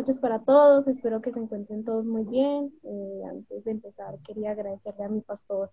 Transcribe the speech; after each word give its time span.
noches 0.00 0.18
para 0.18 0.38
todos, 0.38 0.88
espero 0.88 1.20
que 1.20 1.30
se 1.30 1.38
encuentren 1.38 1.84
todos 1.84 2.06
muy 2.06 2.24
bien. 2.24 2.72
Eh, 2.84 3.22
antes 3.28 3.64
de 3.64 3.70
empezar, 3.70 4.18
quería 4.26 4.52
agradecerle 4.52 5.04
a 5.04 5.08
mi 5.10 5.20
pastor 5.20 5.70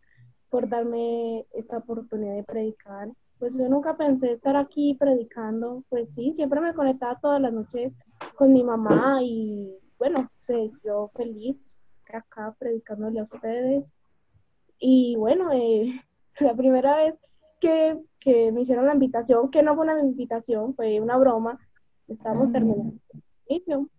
por 0.49 0.67
darme 0.67 1.45
esta 1.53 1.77
oportunidad 1.77 2.35
de 2.35 2.43
predicar. 2.43 3.09
Pues 3.39 3.53
yo 3.53 3.69
nunca 3.69 3.95
pensé 3.95 4.33
estar 4.33 4.57
aquí 4.57 4.97
predicando, 4.99 5.83
pues 5.87 6.13
sí, 6.13 6.33
siempre 6.33 6.59
me 6.59 6.73
conectaba 6.73 7.17
todas 7.21 7.39
las 7.39 7.53
noches 7.53 7.93
con 8.35 8.51
mi 8.51 8.63
mamá 8.63 9.19
y 9.23 9.73
bueno, 9.97 10.29
sé, 10.41 10.71
yo 10.83 11.09
feliz 11.15 11.77
acá 12.11 12.53
predicándole 12.59 13.21
a 13.21 13.29
ustedes. 13.31 13.89
Y 14.77 15.15
bueno, 15.15 15.53
eh, 15.53 16.01
la 16.41 16.53
primera 16.53 16.97
vez 16.97 17.15
que, 17.61 17.97
que, 18.19 18.51
me 18.51 18.61
hicieron 18.61 18.87
la 18.87 18.93
invitación, 18.93 19.49
que 19.51 19.63
no 19.63 19.73
fue 19.75 19.85
una 19.85 20.01
invitación, 20.01 20.75
fue 20.75 20.99
una 20.99 21.17
broma, 21.17 21.57
estábamos 22.09 22.51
terminando 22.51 22.93
el 23.13 23.21
servicio. 23.47 23.89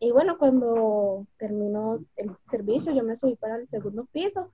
Y 0.00 0.10
bueno, 0.10 0.36
cuando 0.38 1.26
terminó 1.38 1.98
el 2.16 2.30
servicio, 2.50 2.92
yo 2.92 3.02
me 3.02 3.16
subí 3.16 3.36
para 3.36 3.56
el 3.56 3.68
segundo 3.68 4.06
piso 4.12 4.50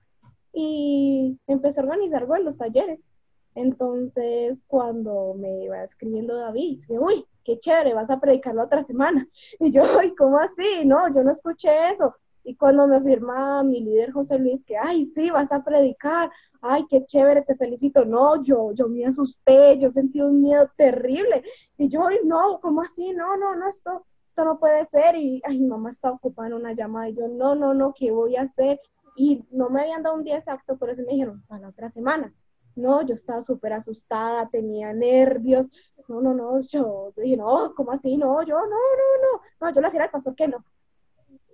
y 0.53 1.37
empecé 1.47 1.79
a 1.79 1.83
organizar 1.83 2.27
los 2.27 2.57
talleres. 2.57 3.09
Entonces, 3.55 4.63
cuando 4.67 5.33
me 5.37 5.63
iba 5.65 5.83
escribiendo 5.83 6.35
David, 6.35 6.77
dije, 6.77 6.97
uy, 6.99 7.25
qué 7.43 7.59
chévere, 7.59 7.93
vas 7.93 8.09
a 8.09 8.19
predicar 8.19 8.55
la 8.55 8.63
otra 8.63 8.83
semana. 8.83 9.27
Y 9.59 9.71
yo, 9.71 9.83
ay, 9.99 10.15
¿cómo 10.15 10.39
así? 10.39 10.85
No, 10.85 11.13
yo 11.13 11.23
no 11.23 11.31
escuché 11.31 11.91
eso. 11.91 12.15
Y 12.43 12.55
cuando 12.55 12.87
me 12.87 13.01
firma 13.01 13.61
mi 13.63 13.81
líder 13.81 14.11
José 14.11 14.39
Luis, 14.39 14.63
que, 14.65 14.77
ay, 14.77 15.05
sí, 15.13 15.29
vas 15.29 15.51
a 15.51 15.63
predicar, 15.63 16.31
ay, 16.61 16.85
qué 16.89 17.05
chévere, 17.05 17.43
te 17.43 17.55
felicito. 17.55 18.05
No, 18.05 18.43
yo, 18.43 18.71
yo 18.73 18.87
me 18.87 19.05
asusté, 19.05 19.77
yo 19.77 19.91
sentí 19.91 20.21
un 20.21 20.41
miedo 20.41 20.69
terrible. 20.77 21.43
Y 21.77 21.89
yo, 21.89 22.07
ay, 22.07 22.19
no, 22.23 22.59
¿cómo 22.61 22.81
así? 22.81 23.11
No, 23.13 23.37
no, 23.37 23.55
no, 23.55 23.69
esto, 23.69 24.05
esto 24.31 24.45
no 24.45 24.59
puede 24.59 24.85
ser. 24.87 25.15
Y, 25.15 25.41
ay, 25.45 25.59
mamá 25.59 25.91
está 25.91 26.11
ocupada 26.11 26.47
en 26.47 26.55
una 26.55 26.73
llamada. 26.73 27.09
Y 27.09 27.15
yo, 27.15 27.27
no, 27.27 27.55
no, 27.55 27.73
no, 27.73 27.93
¿qué 27.93 28.11
voy 28.11 28.35
a 28.37 28.43
hacer? 28.43 28.79
Y 29.15 29.43
no 29.51 29.69
me 29.69 29.81
habían 29.81 30.03
dado 30.03 30.15
un 30.15 30.23
día 30.23 30.37
exacto, 30.37 30.77
por 30.77 30.89
eso 30.89 31.01
me 31.03 31.13
dijeron, 31.13 31.43
para 31.47 31.61
la 31.61 31.69
otra 31.69 31.91
semana. 31.91 32.33
No, 32.75 33.05
yo 33.05 33.15
estaba 33.15 33.43
súper 33.43 33.73
asustada, 33.73 34.49
tenía 34.49 34.93
nervios. 34.93 35.67
No, 36.07 36.21
no, 36.21 36.33
no, 36.33 36.61
yo 36.61 37.13
dije, 37.17 37.37
no, 37.37 37.73
¿cómo 37.75 37.91
así? 37.91 38.17
No, 38.17 38.41
yo, 38.43 38.55
no, 38.55 38.65
no, 38.65 39.33
no. 39.33 39.41
No, 39.59 39.75
yo 39.75 39.81
le 39.81 39.87
hacía 39.87 40.03
al 40.03 40.11
pastor 40.11 40.35
que 40.35 40.47
no. 40.47 40.63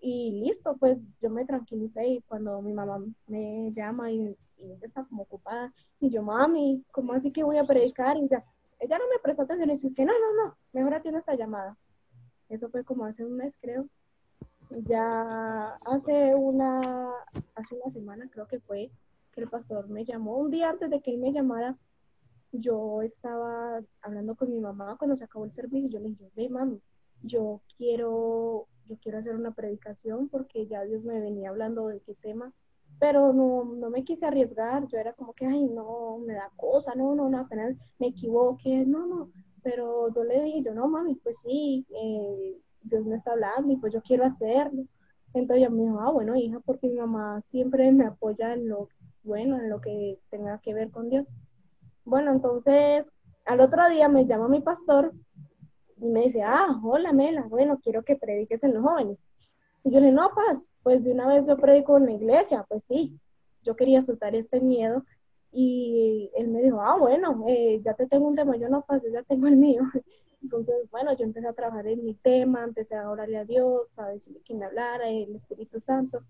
Y 0.01 0.43
listo, 0.45 0.77
pues 0.77 1.03
yo 1.21 1.29
me 1.29 1.45
tranquilicé 1.45 2.07
y 2.07 2.21
cuando 2.21 2.61
mi 2.61 2.73
mamá 2.73 2.99
me 3.27 3.71
llama 3.73 4.11
y, 4.11 4.37
ella 4.59 4.77
está 4.81 5.03
como 5.05 5.23
ocupada, 5.23 5.71
y 5.99 6.09
yo, 6.09 6.23
mami, 6.23 6.83
¿cómo 6.91 7.13
así 7.13 7.31
que 7.31 7.43
voy 7.43 7.57
a 7.57 7.63
predicar? 7.63 8.17
Y 8.17 8.27
ya, 8.27 8.43
ella 8.79 8.97
no 8.97 9.05
me 9.07 9.19
prestó 9.21 9.43
atención 9.43 9.69
y 9.69 9.73
dice, 9.73 9.93
que 9.95 10.05
no, 10.05 10.13
no, 10.13 10.45
no, 10.45 10.57
mejor 10.73 10.95
atiende 10.95 11.19
esta 11.19 11.35
llamada. 11.35 11.77
Eso 12.49 12.69
fue 12.69 12.83
como 12.83 13.05
hace 13.05 13.25
un 13.25 13.35
mes, 13.35 13.57
creo. 13.61 13.87
Ya 14.69 15.75
hace 15.85 16.35
una, 16.35 17.11
hace 17.55 17.75
una 17.75 17.91
semana 17.91 18.29
creo 18.29 18.47
que 18.47 18.59
fue 18.59 18.91
que 19.33 19.41
el 19.41 19.49
pastor 19.49 19.89
me 19.89 20.05
llamó. 20.05 20.37
Un 20.37 20.51
día 20.51 20.69
antes 20.69 20.89
de 20.89 21.01
que 21.01 21.11
él 21.11 21.19
me 21.19 21.31
llamara, 21.31 21.77
yo 22.51 23.01
estaba 23.01 23.81
hablando 24.01 24.35
con 24.35 24.51
mi 24.51 24.59
mamá 24.59 24.95
cuando 24.97 25.17
se 25.17 25.25
acabó 25.25 25.45
el 25.45 25.53
servicio 25.53 25.89
yo 25.89 25.99
le 25.99 26.09
dije, 26.09 26.31
ve 26.35 26.49
mami, 26.49 26.81
yo 27.23 27.61
quiero 27.77 28.67
yo 28.87 28.97
quiero 29.01 29.17
hacer 29.17 29.35
una 29.35 29.51
predicación 29.51 30.29
porque 30.29 30.65
ya 30.67 30.83
Dios 30.83 31.03
me 31.03 31.19
venía 31.19 31.49
hablando 31.49 31.87
de 31.87 31.99
qué 31.99 32.15
tema, 32.15 32.53
pero 32.99 33.33
no, 33.33 33.65
no 33.65 33.89
me 33.89 34.05
quise 34.05 34.25
arriesgar, 34.25 34.87
yo 34.87 34.97
era 34.97 35.13
como 35.13 35.33
que, 35.33 35.45
ay, 35.45 35.65
no, 35.65 36.19
me 36.19 36.33
da 36.33 36.49
cosa, 36.55 36.95
no, 36.95 37.13
no, 37.13 37.29
no, 37.29 37.39
apenas 37.39 37.75
me 37.99 38.07
equivoqué, 38.07 38.85
no, 38.85 39.05
no, 39.05 39.31
pero 39.69 40.07
yo 40.15 40.23
le 40.23 40.43
dije, 40.43 40.63
yo 40.63 40.73
no, 40.73 40.87
mami, 40.87 41.15
pues 41.15 41.35
sí, 41.43 41.85
eh, 41.89 42.55
Dios 42.83 43.05
me 43.05 43.17
está 43.17 43.33
hablando 43.33 43.69
y 43.73 43.75
pues 43.75 43.91
yo 43.91 44.01
quiero 44.01 44.23
hacerlo. 44.23 44.85
Entonces 45.33 45.57
ella 45.57 45.69
me 45.69 45.83
dijo, 45.83 45.99
ah, 45.99 46.09
bueno, 46.09 46.37
hija, 46.37 46.61
porque 46.61 46.87
mi 46.87 46.95
mamá 46.95 47.41
siempre 47.51 47.91
me 47.91 48.05
apoya 48.05 48.53
en 48.53 48.69
lo 48.69 48.87
bueno, 49.23 49.57
en 49.57 49.69
lo 49.69 49.81
que 49.81 50.19
tenga 50.29 50.57
que 50.59 50.73
ver 50.73 50.89
con 50.89 51.09
Dios. 51.09 51.27
Bueno, 52.05 52.31
entonces 52.31 53.11
al 53.43 53.59
otro 53.59 53.89
día 53.89 54.07
me 54.07 54.25
llama 54.25 54.47
mi 54.47 54.61
pastor 54.61 55.11
y 55.97 56.05
me 56.07 56.21
dice, 56.21 56.43
ah, 56.43 56.79
hola 56.81 57.11
Mela, 57.11 57.43
bueno, 57.49 57.77
quiero 57.83 58.03
que 58.03 58.15
prediques 58.15 58.63
en 58.63 58.73
los 58.73 58.83
jóvenes. 58.83 59.17
Y 59.83 59.91
yo 59.91 59.99
le 59.99 60.05
dije, 60.05 60.15
no, 60.15 60.29
paz, 60.33 60.71
pues 60.81 61.03
de 61.03 61.11
una 61.11 61.27
vez 61.27 61.45
yo 61.45 61.57
predico 61.57 61.97
en 61.97 62.05
la 62.05 62.13
iglesia, 62.13 62.65
pues 62.69 62.85
sí, 62.85 63.19
yo 63.63 63.75
quería 63.75 64.01
soltar 64.01 64.33
este 64.33 64.61
miedo. 64.61 65.03
Y 65.59 66.29
él 66.35 66.49
me 66.49 66.61
dijo, 66.61 66.79
ah, 66.81 66.97
bueno, 66.99 67.43
eh, 67.47 67.81
ya 67.83 67.95
te 67.95 68.05
tengo 68.05 68.27
un 68.27 68.35
tema, 68.35 68.55
yo 68.57 68.69
no, 68.69 68.83
paz, 68.83 69.01
yo 69.01 69.09
ya 69.09 69.23
tengo 69.23 69.47
el 69.47 69.57
mío. 69.57 69.81
Entonces, 70.43 70.87
bueno, 70.91 71.17
yo 71.17 71.25
empecé 71.25 71.47
a 71.47 71.53
trabajar 71.53 71.87
en 71.87 72.05
mi 72.05 72.13
tema, 72.13 72.63
empecé 72.63 72.93
a 72.93 73.09
orarle 73.09 73.37
a 73.39 73.43
Dios, 73.43 73.87
a 73.97 74.09
decirle 74.09 74.39
que 74.45 74.53
me 74.53 74.65
hablara, 74.65 75.09
el 75.09 75.35
Espíritu 75.35 75.79
Santo. 75.79 76.21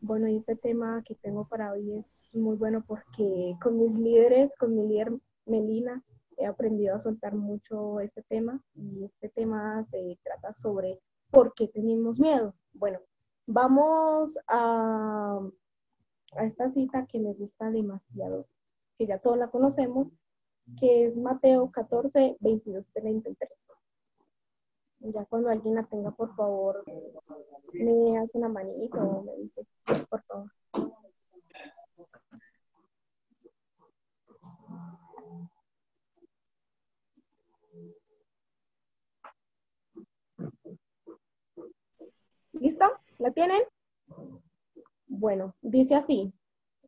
Bueno, 0.00 0.28
y 0.28 0.36
este 0.36 0.54
tema 0.54 1.02
que 1.04 1.16
tengo 1.16 1.44
para 1.48 1.72
hoy 1.72 1.92
es 1.98 2.30
muy 2.34 2.54
bueno 2.54 2.84
porque 2.86 3.56
con 3.60 3.80
mis 3.80 3.92
líderes, 3.98 4.52
con 4.60 4.76
mi 4.76 4.86
líder 4.86 5.12
Melina, 5.44 6.00
he 6.36 6.46
aprendido 6.46 6.94
a 6.94 7.02
soltar 7.02 7.34
mucho 7.34 7.98
este 7.98 8.22
tema 8.22 8.62
y 8.76 9.02
este 9.06 9.28
tema 9.30 9.84
se 9.90 10.20
trata 10.22 10.54
sobre 10.62 11.00
por 11.32 11.52
qué 11.54 11.66
tenemos 11.66 12.20
miedo. 12.20 12.54
Bueno, 12.74 13.00
vamos 13.44 14.38
a, 14.46 15.40
a 16.36 16.44
esta 16.44 16.70
cita 16.70 17.06
que 17.10 17.18
me 17.18 17.32
gusta 17.32 17.72
demasiado, 17.72 18.46
que 18.98 19.06
ya 19.06 19.18
todos 19.18 19.38
la 19.38 19.48
conocemos, 19.48 20.08
que 20.78 21.06
es 21.06 21.16
Mateo 21.16 21.70
14, 21.70 22.36
22, 22.40 22.84
33. 22.92 23.50
Ya 25.00 25.24
cuando 25.26 25.48
alguien 25.48 25.76
la 25.76 25.84
tenga, 25.84 26.10
por 26.10 26.34
favor, 26.34 26.82
me 27.72 28.18
hace 28.18 28.36
una 28.36 28.48
manito 28.48 28.98
o 28.98 29.22
me 29.22 29.36
dice, 29.36 29.64
por 30.10 30.22
favor. 30.24 30.50
¿Listo? 42.52 42.84
¿La 43.18 43.30
tienen? 43.30 43.62
Bueno, 45.06 45.54
dice 45.62 45.94
así. 45.94 46.32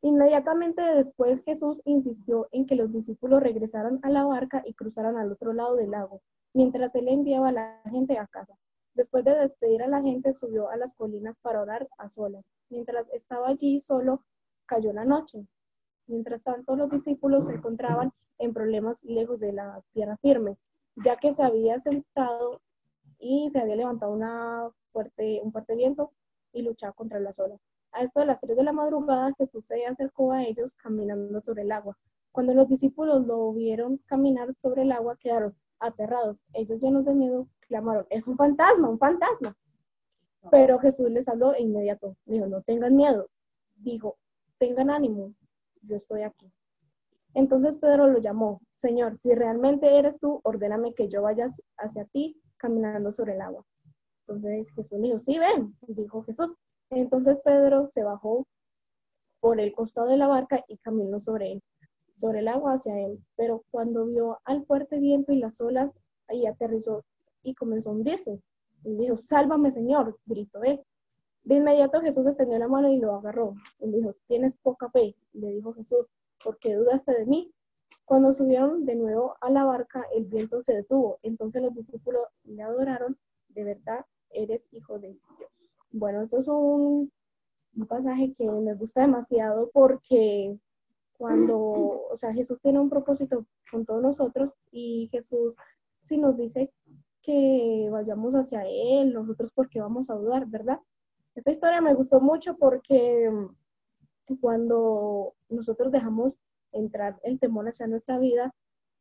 Inmediatamente 0.02 0.82
después 0.82 1.42
Jesús 1.44 1.80
insistió 1.84 2.48
en 2.52 2.66
que 2.66 2.74
los 2.74 2.90
discípulos 2.90 3.42
regresaran 3.42 4.00
a 4.02 4.08
la 4.08 4.24
barca 4.24 4.62
y 4.64 4.72
cruzaran 4.72 5.18
al 5.18 5.30
otro 5.32 5.52
lado 5.52 5.76
del 5.76 5.90
lago, 5.90 6.22
mientras 6.54 6.94
él 6.94 7.08
enviaba 7.08 7.48
a 7.50 7.52
la 7.52 7.82
gente 7.90 8.16
a 8.18 8.26
casa. 8.26 8.56
Después 8.94 9.24
de 9.24 9.36
despedir 9.36 9.82
a 9.82 9.88
la 9.88 10.00
gente, 10.00 10.32
subió 10.32 10.70
a 10.70 10.76
las 10.76 10.94
colinas 10.94 11.36
para 11.42 11.60
orar 11.60 11.88
a 11.98 12.08
solas. 12.08 12.44
Mientras 12.70 13.08
estaba 13.12 13.48
allí 13.48 13.78
solo, 13.80 14.24
cayó 14.66 14.92
la 14.92 15.04
noche. 15.04 15.46
Mientras 16.06 16.42
tanto, 16.42 16.76
los 16.76 16.90
discípulos 16.90 17.46
se 17.46 17.54
encontraban 17.54 18.12
en 18.38 18.54
problemas 18.54 19.04
lejos 19.04 19.38
de 19.38 19.52
la 19.52 19.82
tierra 19.92 20.16
firme, 20.16 20.56
ya 21.04 21.16
que 21.16 21.32
se 21.34 21.42
había 21.42 21.78
sentado 21.80 22.62
y 23.18 23.50
se 23.50 23.60
había 23.60 23.76
levantado 23.76 24.12
una 24.12 24.70
fuerte, 24.92 25.40
un 25.42 25.52
fuerte 25.52 25.76
viento 25.76 26.12
y 26.52 26.62
luchaba 26.62 26.94
contra 26.94 27.20
las 27.20 27.38
olas. 27.38 27.60
A 27.92 28.02
esto 28.02 28.20
de 28.20 28.26
las 28.26 28.40
tres 28.40 28.56
de 28.56 28.62
la 28.62 28.72
madrugada, 28.72 29.34
Jesús 29.36 29.64
se 29.66 29.84
acercó 29.84 30.32
a 30.32 30.44
ellos 30.44 30.70
caminando 30.76 31.40
sobre 31.40 31.62
el 31.62 31.72
agua. 31.72 31.96
Cuando 32.32 32.54
los 32.54 32.68
discípulos 32.68 33.26
lo 33.26 33.52
vieron 33.52 33.98
caminar 34.06 34.54
sobre 34.62 34.82
el 34.82 34.92
agua, 34.92 35.16
quedaron 35.16 35.54
aterrados. 35.80 36.36
Ellos 36.52 36.80
llenos 36.80 37.04
de 37.04 37.14
miedo 37.14 37.48
clamaron, 37.60 38.06
es 38.10 38.28
un 38.28 38.36
fantasma, 38.36 38.88
un 38.88 38.98
fantasma. 38.98 39.56
Pero 40.50 40.78
Jesús 40.78 41.10
les 41.10 41.28
habló 41.28 41.54
e 41.54 41.62
inmediato. 41.62 42.16
Dijo, 42.24 42.46
no 42.46 42.62
tengan 42.62 42.96
miedo. 42.96 43.28
Dijo, 43.76 44.16
tengan 44.58 44.90
ánimo, 44.90 45.34
yo 45.82 45.96
estoy 45.96 46.22
aquí. 46.22 46.50
Entonces 47.34 47.74
Pedro 47.80 48.08
lo 48.08 48.18
llamó, 48.18 48.60
Señor, 48.76 49.18
si 49.18 49.34
realmente 49.34 49.98
eres 49.98 50.18
tú, 50.18 50.40
ordéname 50.42 50.94
que 50.94 51.08
yo 51.08 51.22
vaya 51.22 51.46
hacia 51.78 52.04
ti 52.06 52.40
caminando 52.56 53.12
sobre 53.12 53.34
el 53.34 53.40
agua. 53.40 53.64
Entonces 54.26 54.66
Jesús 54.74 55.00
dijo, 55.00 55.18
sí, 55.20 55.38
ven, 55.38 55.76
dijo 55.88 56.22
Jesús. 56.22 56.50
Entonces 56.90 57.38
Pedro 57.44 57.88
se 57.94 58.02
bajó 58.02 58.46
por 59.40 59.60
el 59.60 59.72
costado 59.72 60.08
de 60.08 60.16
la 60.16 60.26
barca 60.26 60.64
y 60.66 60.76
caminó 60.78 61.20
sobre 61.20 61.52
él, 61.52 61.62
sobre 62.20 62.40
el 62.40 62.48
agua 62.48 62.74
hacia 62.74 62.98
él. 62.98 63.18
Pero 63.36 63.64
cuando 63.70 64.06
vio 64.06 64.38
al 64.44 64.66
fuerte 64.66 64.98
viento 64.98 65.32
y 65.32 65.38
las 65.38 65.60
olas, 65.60 65.92
ahí 66.28 66.46
aterrizó 66.46 67.04
y 67.42 67.54
comenzó 67.54 67.90
a 67.90 67.92
hundirse. 67.92 68.40
Y 68.84 68.96
dijo, 68.96 69.16
sálvame 69.18 69.72
Señor, 69.72 70.18
gritó 70.26 70.62
él. 70.64 70.80
De 71.44 71.56
inmediato 71.56 72.00
Jesús 72.00 72.26
extendió 72.26 72.58
la 72.58 72.68
mano 72.68 72.88
y 72.90 72.98
lo 72.98 73.14
agarró. 73.14 73.54
Y 73.78 73.90
dijo, 73.90 74.14
tienes 74.26 74.56
poca 74.56 74.90
fe, 74.90 75.14
le 75.32 75.48
dijo 75.52 75.72
Jesús, 75.74 76.06
¿por 76.42 76.58
qué 76.58 76.74
dudaste 76.74 77.12
de 77.12 77.24
mí? 77.24 77.52
Cuando 78.04 78.34
subieron 78.34 78.84
de 78.84 78.96
nuevo 78.96 79.36
a 79.40 79.48
la 79.50 79.64
barca, 79.64 80.04
el 80.12 80.24
viento 80.24 80.60
se 80.64 80.74
detuvo. 80.74 81.20
Entonces 81.22 81.62
los 81.62 81.74
discípulos 81.74 82.24
le 82.42 82.62
adoraron, 82.62 83.16
de 83.48 83.62
verdad, 83.62 84.04
eres 84.30 84.62
hijo 84.72 84.98
de 84.98 85.12
Dios. 85.12 85.59
Bueno, 85.92 86.22
esto 86.22 86.38
es 86.38 86.48
un, 86.48 87.12
pasaje 87.88 88.34
que 88.36 88.44
me 88.48 88.74
gusta 88.74 89.02
demasiado 89.02 89.70
porque 89.72 90.56
cuando, 91.16 91.56
o 91.58 92.16
sea, 92.16 92.32
Jesús 92.32 92.58
tiene 92.62 92.78
un 92.80 92.90
propósito 92.90 93.46
con 93.70 93.84
todos 93.84 94.02
nosotros 94.02 94.52
y 94.70 95.08
Jesús 95.10 95.54
si 96.04 96.18
nos 96.18 96.36
dice 96.36 96.72
que 97.22 97.88
vayamos 97.90 98.34
hacia 98.34 98.62
Él, 98.66 99.12
nosotros 99.12 99.50
porque 99.54 99.80
vamos 99.80 100.10
a 100.10 100.14
dudar, 100.14 100.46
¿verdad? 100.46 100.80
Esta 101.34 101.52
historia 101.52 101.80
me 101.80 101.94
gustó 101.94 102.20
mucho 102.20 102.56
porque 102.56 103.30
mm, 103.30 104.34
cuando 104.40 105.34
nosotros 105.48 105.92
dejamos 105.92 106.36
entrar 106.72 107.18
el 107.24 107.38
temor 107.38 107.68
hacia 107.68 107.86
nuestra 107.86 108.18
vida, 108.18 108.54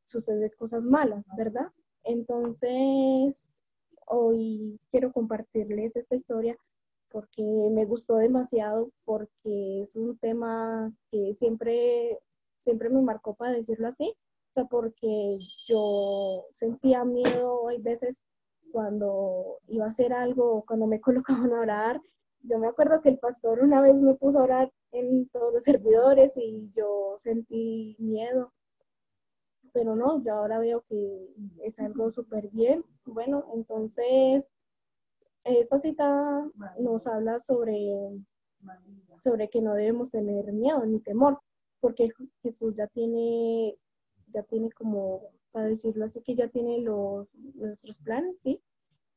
suceden 0.08 0.52
cosas 0.58 0.86
malas, 0.86 1.24
¿verdad? 1.38 1.72
Entonces, 2.04 3.52
hoy 4.08 4.80
quiero 4.92 5.12
compartirles 5.12 5.96
esta 5.96 6.16
historia 6.16 6.58
porque 7.12 7.44
me 7.44 7.86
gustó 7.86 8.18
demasiado, 8.18 8.92
porque 9.06 9.84
es 9.84 9.96
un 9.96 10.18
tema 10.20 10.94
que 11.12 11.36
siempre, 11.36 12.20
siempre 12.62 12.90
me 12.90 13.02
marcó 13.02 13.36
para 13.36 13.54
decirlo 13.54 13.88
así, 13.88 14.16
o 14.52 14.54
sea, 14.54 14.66
porque 14.66 15.40
yo 15.68 16.46
sentía 16.60 17.04
miedo, 17.06 17.68
hay 17.68 17.80
veces 17.82 18.22
cuando 18.72 19.60
iba 19.68 19.86
a 19.86 19.90
hacer 19.90 20.14
algo, 20.14 20.64
cuando 20.68 20.88
me 20.88 21.02
colocaban 21.02 21.52
a 21.54 21.62
orar, 21.62 22.02
yo 22.44 22.58
me 22.60 22.68
acuerdo 22.68 23.02
que 23.02 23.10
el 23.10 23.20
pastor 23.20 23.60
una 23.62 23.82
vez 23.82 23.96
me 23.96 24.14
puso 24.16 24.40
a 24.40 24.44
orar 24.44 24.72
en 24.92 25.28
todos 25.30 25.54
los 25.54 25.64
servidores 25.64 26.34
y 26.38 26.72
yo 26.76 27.18
sentí 27.22 27.96
miedo, 28.00 28.54
pero 29.74 29.96
no, 29.96 30.24
yo 30.24 30.34
ahora 30.34 30.60
veo 30.60 30.84
que 30.88 31.28
es 31.64 31.78
algo 31.80 32.12
súper 32.12 32.50
bien. 32.50 32.84
Bueno, 33.06 33.46
entonces, 33.54 34.50
esta 35.44 35.80
cita 35.80 36.46
nos 36.80 37.06
habla 37.08 37.40
sobre, 37.42 38.20
sobre 39.24 39.50
que 39.50 39.62
no 39.62 39.74
debemos 39.74 40.12
tener 40.12 40.52
miedo 40.54 40.86
ni 40.86 41.00
temor, 41.00 41.40
porque 41.80 42.10
Jesús 42.44 42.76
ya 42.76 42.88
tiene, 42.88 43.76
ya 44.28 44.44
tiene 44.44 44.70
como, 44.72 45.22
para 45.52 45.68
decirlo 45.68 46.06
así, 46.06 46.22
que 46.22 46.36
ya 46.36 46.48
tiene 46.48 46.82
los, 46.82 47.28
nuestros 47.56 47.98
planes, 47.98 48.36
¿sí? 48.42 48.62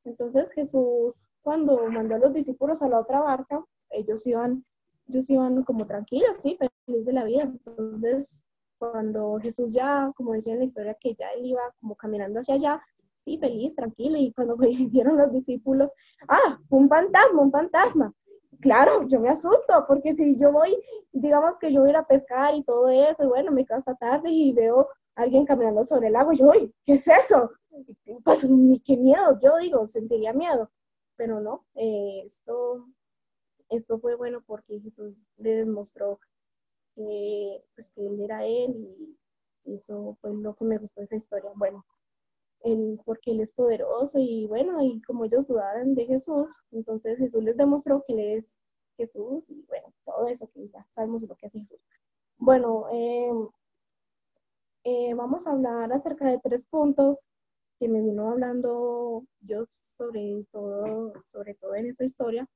Entonces 0.05 0.51
Jesús 0.53 1.15
cuando 1.43 1.87
mandó 1.89 2.15
a 2.15 2.19
los 2.19 2.33
discípulos 2.33 2.81
a 2.83 2.89
la 2.89 3.01
otra 3.01 3.21
barca, 3.21 3.63
ellos 3.91 4.27
iban, 4.27 4.65
ellos 5.09 5.29
iban 5.29 5.65
como 5.65 5.87
tranquilos, 5.87 6.37
sí, 6.39 6.57
felices 6.57 7.05
de 7.05 7.13
la 7.13 7.25
vida. 7.25 7.43
Entonces, 7.43 8.41
cuando 8.79 9.39
Jesús 9.41 9.73
ya, 9.73 10.13
como 10.17 10.33
decía 10.33 10.55
en 10.55 10.61
la 10.61 10.65
historia, 10.67 10.97
que 11.01 11.15
ya 11.15 11.31
él 11.33 11.47
iba 11.47 11.63
como 11.81 11.97
caminando 11.97 12.41
hacia 12.41 12.55
allá, 12.55 12.83
sí, 13.23 13.39
feliz, 13.39 13.75
tranquilo, 13.75 14.19
y 14.19 14.33
cuando 14.33 14.57
vieron 14.91 15.17
los 15.17 15.33
discípulos, 15.33 15.93
ah, 16.29 16.59
un 16.71 16.89
fantasma, 16.89 17.43
un 17.43 17.51
fantasma. 17.51 18.13
Claro, 18.61 19.09
yo 19.09 19.19
me 19.21 19.29
asusto, 19.31 19.85
porque 19.89 20.15
si 20.15 20.37
yo 20.39 20.53
voy, 20.53 20.77
digamos 21.13 21.59
que 21.59 21.73
yo 21.73 21.81
voy 21.81 21.89
a 21.89 21.93
ir 21.93 21.97
a 21.97 22.07
pescar 22.07 22.55
y 22.55 22.63
todo 22.63 22.89
eso, 22.89 23.25
y 23.25 23.27
bueno, 23.27 23.51
me 23.53 23.65
quedo 23.67 23.79
hasta 23.79 23.95
tarde 23.97 24.31
y 24.31 24.53
veo 24.53 24.89
alguien 25.17 25.45
caminando 25.47 25.85
sobre 25.85 26.09
el 26.09 26.17
agua, 26.17 26.35
y 26.35 26.39
yo, 26.39 26.53
¿qué 26.87 26.95
es 26.95 27.09
eso? 27.09 27.51
Pues, 28.25 28.47
qué 28.85 28.97
miedo, 28.97 29.39
yo 29.41 29.57
digo, 29.59 29.89
sentiría 29.89 30.33
miedo 30.33 30.71
pero 31.23 31.41
no, 31.41 31.65
eh, 31.77 32.23
esto, 32.27 32.87
esto 33.69 34.01
fue 34.01 34.17
bueno 34.17 34.43
porque 34.45 34.81
Jesús 34.81 35.15
le 35.37 35.51
demostró 35.57 36.19
que, 36.97 37.63
pues, 37.77 37.93
que 37.93 38.07
él 38.07 38.21
era 38.21 38.45
él 38.45 39.17
y 39.65 39.75
eso 39.75 40.17
fue 40.21 40.35
lo 40.35 40.55
que 40.55 40.65
me 40.65 40.79
gustó 40.79 41.03
esa 41.03 41.17
historia. 41.17 41.51
Bueno, 41.55 41.87
porque 43.05 43.33
él 43.33 43.41
es 43.41 43.53
poderoso 43.53 44.19
y 44.19 44.47
bueno, 44.47 44.83
y 44.83 45.03
como 45.03 45.25
ellos 45.25 45.47
dudaban 45.47 45.95
de 45.95 46.07
Jesús, 46.07 46.49
entonces 46.71 47.19
Jesús 47.19 47.43
les 47.43 47.57
demostró 47.57 48.05
que 48.07 48.13
él 48.15 48.39
es 48.39 48.57
Jesús 48.97 49.45
y 49.49 49.65
bueno, 49.69 49.93
todo 50.05 50.27
eso 50.29 50.49
que 50.53 50.69
ya 50.69 50.87
sabemos 50.91 51.23
lo 51.23 51.35
que 51.37 51.47
es 51.47 51.53
Jesús. 51.53 51.81
Bueno, 52.39 52.87
em, 52.91 53.49
eh, 54.85 55.15
vamos 55.15 55.47
a 55.47 55.53
hablar 55.53 55.93
acerca 55.93 56.29
de 56.29 56.41
tres 56.41 56.65
puntos 56.67 57.21
que 57.79 57.89
me 57.89 58.01
vino 58.01 58.31
hablando 58.31 59.25
Dios 59.41 59.69
sobre 59.97 60.45
todo, 60.53 61.13
sobre 61.33 61.55
todo 61.55 61.75
en 61.75 61.87
esta 61.87 62.05
historia. 62.05 62.47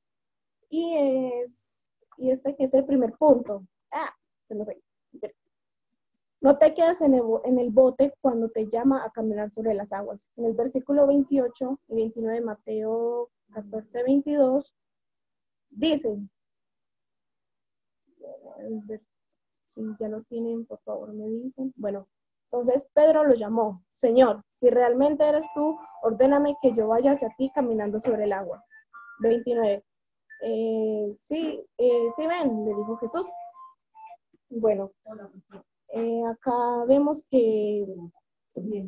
Y 0.71 0.97
es, 0.97 1.79
y 2.19 2.31
este 2.31 2.57
que 2.57 2.65
es 2.65 2.75
el 2.75 2.85
primer 2.85 3.13
punto. 3.15 3.65
Ah, 3.93 4.15
se 4.49 4.55
me 4.55 4.65
fue. 4.65 4.81
No 6.47 6.59
te 6.59 6.75
quedas 6.75 7.01
en 7.01 7.13
el, 7.59 7.71
bote 7.71 8.15
cuando 8.21 8.49
te 8.49 8.69
llama 8.69 9.05
a 9.05 9.11
caminar 9.11 9.51
sobre 9.51 9.75
las 9.75 9.93
aguas. 9.93 10.21
En 10.37 10.45
el 10.45 10.53
versículo 10.53 11.05
28 11.09 11.81
y 11.89 11.95
29 11.97 12.39
de 12.39 12.45
Mateo 12.45 13.31
14, 13.53 14.05
22, 14.05 14.73
dicen, 15.71 16.31
si 19.75 19.83
ya 19.99 20.09
lo 20.09 20.23
tienen, 20.23 20.65
por 20.67 20.79
favor 20.83 21.13
me 21.15 21.27
dicen. 21.27 21.75
Bueno, 21.75 22.07
entonces 22.53 22.89
Pedro 22.95 23.25
lo 23.25 23.35
llamó, 23.35 23.83
Señor, 23.95 24.45
si 24.61 24.71
realmente 24.71 25.29
eres 25.29 25.49
tú, 25.53 25.77
ordéname 26.03 26.55
que 26.63 26.73
yo 26.77 26.87
vaya 26.87 27.15
hacia 27.15 27.35
ti 27.37 27.51
caminando 27.57 28.01
sobre 28.01 28.23
el 28.23 28.33
agua. 28.33 28.65
29. 29.19 29.85
Eh, 30.43 31.17
sí, 31.23 31.61
eh, 31.77 32.11
sí 32.15 32.25
ven, 32.25 32.65
le 32.65 32.73
dijo 32.73 32.97
Jesús. 32.99 33.27
Bueno, 34.49 34.93
eh, 35.89 36.23
acá 36.27 36.85
vemos 36.87 37.23
que 37.31 37.87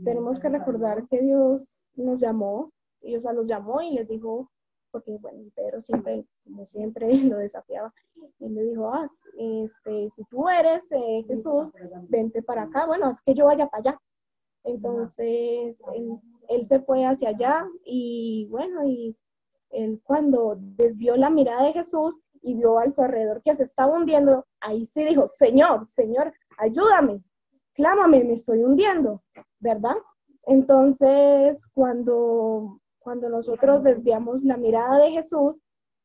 tenemos 0.05 0.39
que 0.41 0.49
recordar 0.49 1.07
que 1.09 1.21
Dios 1.21 1.63
nos 1.95 2.21
llamó, 2.21 2.73
y 3.03 3.17
o 3.17 3.21
sea, 3.21 3.33
los 3.33 3.47
llamó 3.47 3.83
y 3.83 3.93
les 3.93 4.09
dijo, 4.09 4.51
porque 4.91 5.19
bueno, 5.21 5.45
Pedro 5.55 5.83
siempre, 5.83 6.25
como 6.45 6.67
siempre, 6.67 7.09
lo 7.37 7.39
desafiaba, 7.39 7.93
y 8.39 8.49
le 8.49 8.65
dijo, 8.65 8.93
ah, 8.93 9.07
este, 9.39 10.11
si 10.11 10.25
tú 10.25 10.49
eres 10.49 10.89
Jesús, 11.27 11.69
vente 12.09 12.43
para 12.43 12.63
acá, 12.63 12.87
bueno, 12.87 13.11
es 13.11 13.21
que 13.23 13.35
yo 13.35 13.47
vaya 13.47 13.67
para 13.67 13.91
allá. 13.91 14.01
Entonces, 14.65 15.81
él, 16.49 16.67
se 16.67 16.81
fue 16.81 17.05
hacia 17.05 17.31
allá 17.31 17.67
y 17.85 18.47
bueno, 18.51 18.87
y 18.87 19.17
él 19.71 20.01
cuando 20.05 20.57
desvió 20.59 21.17
la 21.17 21.31
mirada 21.31 21.67
de 21.67 21.73
Jesús 21.73 22.15
y 22.43 22.55
vio 22.55 22.79
al 22.79 22.95
su 22.95 23.03
alrededor 23.03 23.43
que 23.43 23.57
se 23.57 23.65
estaba 23.65 23.97
hundiendo, 23.97 24.47
ahí 24.61 24.87
sí 24.87 25.05
dijo, 25.05 25.29
Señor, 25.29 25.89
Señor, 25.89 26.33
ayúdame, 26.59 27.23
clámame, 27.75 28.25
me 28.25 28.35
estoy 28.35 28.63
hundiendo, 28.63 29.23
¿verdad? 29.61 29.97
Entonces, 30.45 31.67
cuando, 31.75 32.81
cuando 32.99 33.29
nosotros 33.29 33.83
desviamos 33.83 34.43
la 34.43 34.57
mirada 34.57 34.99
de 34.99 35.11
Jesús, 35.11 35.57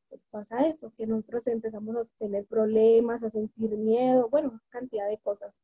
pues 0.09 0.23
pasa 0.29 0.67
eso, 0.67 0.93
que 0.95 1.07
nosotros 1.07 1.47
empezamos 1.47 1.95
a 1.95 2.05
tener 2.19 2.45
problemas, 2.45 3.23
a 3.23 3.29
sentir 3.29 3.71
miedo, 3.77 4.29
bueno, 4.29 4.59
cantidad 4.69 5.07
de 5.07 5.17
cosas. 5.17 5.55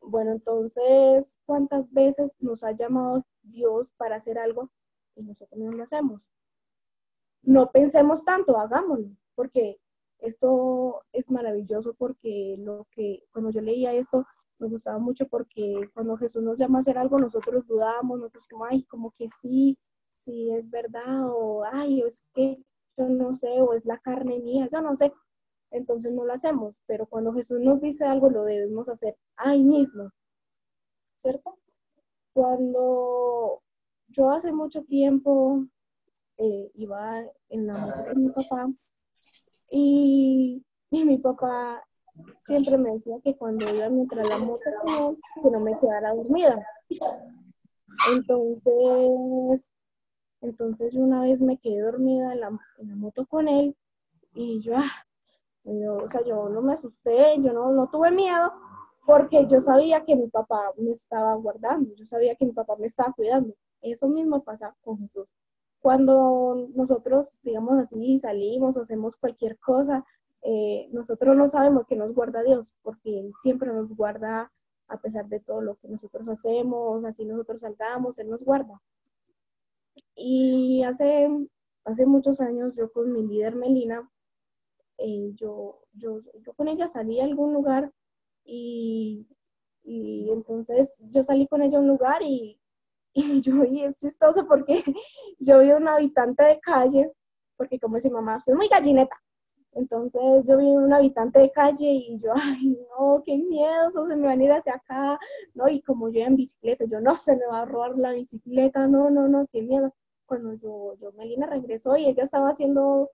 Bueno, 0.00 0.32
entonces, 0.32 1.38
¿cuántas 1.46 1.90
veces 1.92 2.34
nos 2.40 2.62
ha 2.62 2.72
llamado 2.72 3.24
Dios 3.42 3.88
para 3.96 4.16
hacer 4.16 4.38
algo 4.38 4.70
y 5.14 5.22
nosotros 5.22 5.58
no 5.58 5.72
lo 5.72 5.82
hacemos? 5.82 6.20
No 7.42 7.70
pensemos 7.70 8.24
tanto, 8.24 8.58
hagámoslo, 8.58 9.08
porque 9.36 9.78
esto 10.18 11.02
es 11.12 11.30
maravilloso 11.30 11.94
porque 11.94 12.56
lo 12.58 12.86
que 12.90 13.22
cuando 13.32 13.50
yo 13.50 13.60
leía 13.60 13.92
esto 13.92 14.26
me 14.58 14.68
gustaba 14.68 14.98
mucho 14.98 15.26
porque 15.28 15.74
cuando 15.94 16.16
Jesús 16.16 16.42
nos 16.42 16.58
llama 16.58 16.78
a 16.78 16.80
hacer 16.80 16.98
algo 16.98 17.18
nosotros 17.18 17.66
dudamos, 17.66 18.18
nosotros 18.18 18.46
como, 18.50 18.64
ay, 18.64 18.84
como 18.84 19.12
que 19.12 19.28
sí, 19.40 19.78
sí 20.10 20.50
es 20.50 20.68
verdad, 20.70 21.28
o 21.28 21.64
ay, 21.64 22.02
es 22.02 22.22
que 22.34 22.58
yo 22.96 23.08
no 23.08 23.34
sé, 23.36 23.60
o 23.60 23.74
es 23.74 23.84
la 23.84 23.98
carne 23.98 24.38
mía, 24.40 24.68
yo 24.72 24.80
no 24.80 24.96
sé, 24.96 25.12
entonces 25.70 26.12
no 26.12 26.24
lo 26.24 26.32
hacemos. 26.32 26.74
Pero 26.86 27.06
cuando 27.06 27.32
Jesús 27.34 27.60
nos 27.60 27.80
dice 27.80 28.04
algo, 28.04 28.30
lo 28.30 28.44
debemos 28.44 28.88
hacer 28.88 29.16
ahí 29.36 29.62
mismo, 29.62 30.10
¿cierto? 31.18 31.58
Cuando 32.32 33.62
yo 34.08 34.30
hace 34.30 34.52
mucho 34.52 34.82
tiempo 34.84 35.64
eh, 36.38 36.70
iba 36.74 37.22
en 37.50 37.66
la 37.66 37.74
moto 37.74 38.04
con 38.04 38.22
mi 38.22 38.30
papá 38.30 38.68
y, 39.70 40.62
mi 40.90 41.18
papá 41.18 41.84
siempre 42.42 42.78
me 42.78 42.92
decía 42.92 43.16
que 43.22 43.36
cuando 43.36 43.68
iba 43.72 43.88
mientras 43.88 44.28
la 44.28 44.38
moto 44.38 44.64
que 45.42 45.50
no 45.50 45.60
me 45.60 45.78
quedara 45.78 46.14
dormida. 46.14 46.66
Entonces, 48.12 49.68
entonces 50.40 50.94
una 50.94 51.22
vez 51.22 51.40
me 51.40 51.58
quedé 51.58 51.80
dormida 51.80 52.32
en 52.32 52.40
la, 52.40 52.48
en 52.78 52.88
la 52.88 52.96
moto 52.96 53.26
con 53.26 53.48
él 53.48 53.76
y 54.34 54.60
yo, 54.60 54.74
ah, 54.76 55.06
o 55.64 56.10
sea, 56.10 56.24
yo 56.24 56.48
no 56.48 56.62
me 56.62 56.74
asusté, 56.74 57.36
yo 57.42 57.52
no, 57.52 57.72
no 57.72 57.88
tuve 57.88 58.10
miedo 58.10 58.52
porque 59.04 59.46
yo 59.46 59.60
sabía 59.60 60.04
que 60.04 60.16
mi 60.16 60.28
papá 60.28 60.72
me 60.76 60.92
estaba 60.92 61.34
guardando, 61.34 61.94
yo 61.94 62.06
sabía 62.06 62.34
que 62.36 62.44
mi 62.44 62.52
papá 62.52 62.74
me 62.76 62.86
estaba 62.86 63.12
cuidando. 63.12 63.54
Eso 63.80 64.08
mismo 64.08 64.42
pasa 64.42 64.74
con 64.82 64.98
Jesús. 64.98 65.28
Cuando 65.80 66.68
nosotros, 66.74 67.40
digamos 67.42 67.78
así, 67.78 68.18
salimos 68.18 68.76
o 68.76 68.82
hacemos 68.82 69.16
cualquier 69.16 69.58
cosa, 69.58 70.04
eh, 70.42 70.88
nosotros 70.92 71.36
no 71.36 71.48
sabemos 71.48 71.86
que 71.86 71.96
nos 71.96 72.14
guarda 72.14 72.42
Dios, 72.42 72.72
porque 72.82 73.20
Él 73.20 73.32
siempre 73.42 73.72
nos 73.72 73.94
guarda 73.96 74.52
a 74.88 74.98
pesar 74.98 75.26
de 75.26 75.40
todo 75.40 75.60
lo 75.60 75.76
que 75.76 75.88
nosotros 75.88 76.28
hacemos, 76.28 77.04
así 77.04 77.24
nosotros 77.24 77.60
salgamos, 77.60 78.18
Él 78.18 78.30
nos 78.30 78.42
guarda. 78.44 78.80
Y 80.14 80.82
hace, 80.84 81.28
hace 81.84 82.06
muchos 82.06 82.40
años 82.40 82.74
yo 82.74 82.92
con 82.92 83.12
mi 83.12 83.22
líder 83.26 83.56
Melina, 83.56 84.08
eh, 84.98 85.32
yo, 85.34 85.80
yo, 85.94 86.20
yo 86.42 86.54
con 86.54 86.68
ella 86.68 86.88
salí 86.88 87.20
a 87.20 87.24
algún 87.24 87.52
lugar 87.52 87.92
y, 88.44 89.26
y, 89.84 90.30
entonces 90.30 91.02
yo 91.10 91.22
salí 91.22 91.46
con 91.46 91.62
ella 91.62 91.78
a 91.78 91.80
un 91.80 91.88
lugar 91.88 92.22
y, 92.22 92.58
Y 93.18 93.40
yo, 93.40 93.64
y 93.64 93.82
es 93.82 93.96
chistoso 93.98 94.46
porque 94.46 94.84
yo 95.38 95.60
vi 95.60 95.72
un 95.72 95.88
habitante 95.88 96.44
de 96.44 96.60
calle, 96.60 97.10
porque 97.56 97.80
como 97.80 97.96
dice 97.96 98.10
mamá, 98.10 98.42
es 98.46 98.54
muy 98.54 98.68
gallineta. 98.68 99.16
Entonces 99.72 100.20
yo 100.46 100.58
vi 100.58 100.66
un 100.66 100.92
habitante 100.92 101.38
de 101.38 101.50
calle 101.50 101.86
y 101.86 102.18
yo, 102.20 102.32
ay, 102.36 102.76
no, 102.90 103.22
qué 103.24 103.38
miedo, 103.38 103.88
eso 103.88 104.06
se 104.06 104.16
me 104.16 104.26
van 104.26 104.40
a 104.40 104.44
ir 104.44 104.52
hacia 104.52 104.74
acá, 104.74 105.18
¿no? 105.54 105.66
Y 105.70 105.80
como 105.82 106.10
yo 106.10 106.20
en 106.20 106.36
bicicleta, 106.36 106.84
yo 106.84 107.00
no, 107.00 107.16
se 107.16 107.36
me 107.36 107.46
va 107.46 107.62
a 107.62 107.64
robar 107.64 107.96
la 107.96 108.12
bicicleta, 108.12 108.86
no, 108.86 109.08
no, 109.08 109.28
no, 109.28 109.46
qué 109.50 109.62
miedo. 109.62 109.94
Cuando 110.26 110.52
yo, 110.54 110.94
yo 111.00 111.12
Melina 111.12 111.46
regresó 111.46 111.96
y 111.96 112.06
ella 112.06 112.22
estaba 112.24 112.50
haciendo 112.50 113.10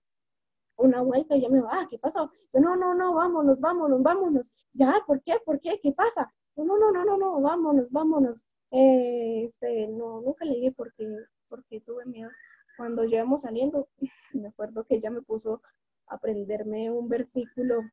una 0.77 1.01
vuelta 1.01 1.35
y 1.35 1.39
ella 1.39 1.49
me 1.49 1.61
va, 1.61 1.69
ah, 1.81 1.87
¿qué 1.89 1.97
pasó? 1.97 2.29
Yo, 2.53 2.59
no, 2.59 2.75
no, 2.75 2.93
no, 2.93 3.13
vámonos, 3.13 3.57
vámonos, 3.61 4.03
vámonos. 4.03 4.51
Ya, 4.73 4.95
¿por 5.07 5.21
qué? 5.23 5.35
¿Por 5.45 5.61
qué? 5.61 5.79
¿Qué 5.81 5.93
pasa? 5.93 6.29
no, 6.57 6.65
no, 6.77 6.91
no, 6.91 7.05
no, 7.05 7.17
no, 7.17 7.41
vámonos, 7.41 7.89
vámonos. 7.89 8.43
Eh, 8.73 9.43
este, 9.45 9.87
no, 9.87 10.21
nunca 10.21 10.45
le 10.45 10.55
dije 10.55 10.71
porque, 10.75 11.07
porque 11.47 11.79
tuve 11.81 12.05
miedo. 12.05 12.31
Cuando 12.75 13.03
llevamos 13.03 13.41
saliendo, 13.41 13.87
me 14.33 14.47
acuerdo 14.47 14.83
que 14.85 14.95
ella 14.95 15.11
me 15.11 15.21
puso 15.21 15.61
a 16.07 16.15
aprenderme 16.15 16.89
un 16.89 17.07
versículo 17.07 17.83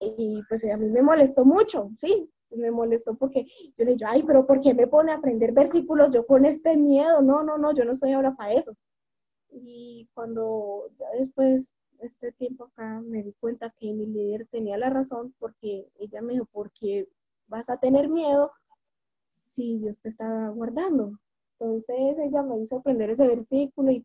y 0.00 0.42
pues 0.48 0.62
a 0.64 0.76
mí 0.76 0.88
me 0.88 1.02
molestó 1.02 1.44
mucho, 1.44 1.90
sí, 1.98 2.30
me 2.50 2.70
molestó 2.70 3.14
porque 3.16 3.46
yo 3.76 3.84
le 3.84 3.92
dije, 3.92 4.04
ay, 4.06 4.22
pero 4.22 4.46
¿por 4.46 4.60
qué 4.60 4.74
me 4.74 4.86
pone 4.86 5.12
a 5.12 5.16
aprender 5.16 5.52
versículos 5.52 6.10
yo 6.12 6.26
con 6.26 6.44
este 6.44 6.76
miedo? 6.76 7.22
No, 7.22 7.42
no, 7.42 7.58
no, 7.58 7.74
yo 7.74 7.84
no 7.84 7.92
estoy 7.92 8.12
ahora 8.12 8.34
para 8.34 8.54
eso. 8.54 8.76
Y 9.50 10.08
cuando 10.14 10.90
ya 10.98 11.06
después 11.18 11.72
este 12.00 12.32
tiempo 12.32 12.64
acá 12.64 13.00
me 13.00 13.22
di 13.22 13.34
cuenta 13.40 13.74
que 13.78 13.92
mi 13.92 14.06
líder 14.06 14.46
tenía 14.50 14.78
la 14.78 14.90
razón 14.90 15.34
porque 15.38 15.88
ella 15.98 16.22
me 16.22 16.34
dijo, 16.34 16.46
porque 16.52 17.08
vas 17.46 17.68
a 17.70 17.78
tener 17.78 18.08
miedo 18.08 18.52
Dios 19.78 19.96
te 20.02 20.08
está 20.08 20.48
guardando. 20.48 21.12
Entonces 21.58 22.16
ella 22.18 22.42
me 22.42 22.58
hizo 22.60 22.76
aprender 22.76 23.10
ese 23.10 23.26
versículo 23.26 23.90
y, 23.90 24.04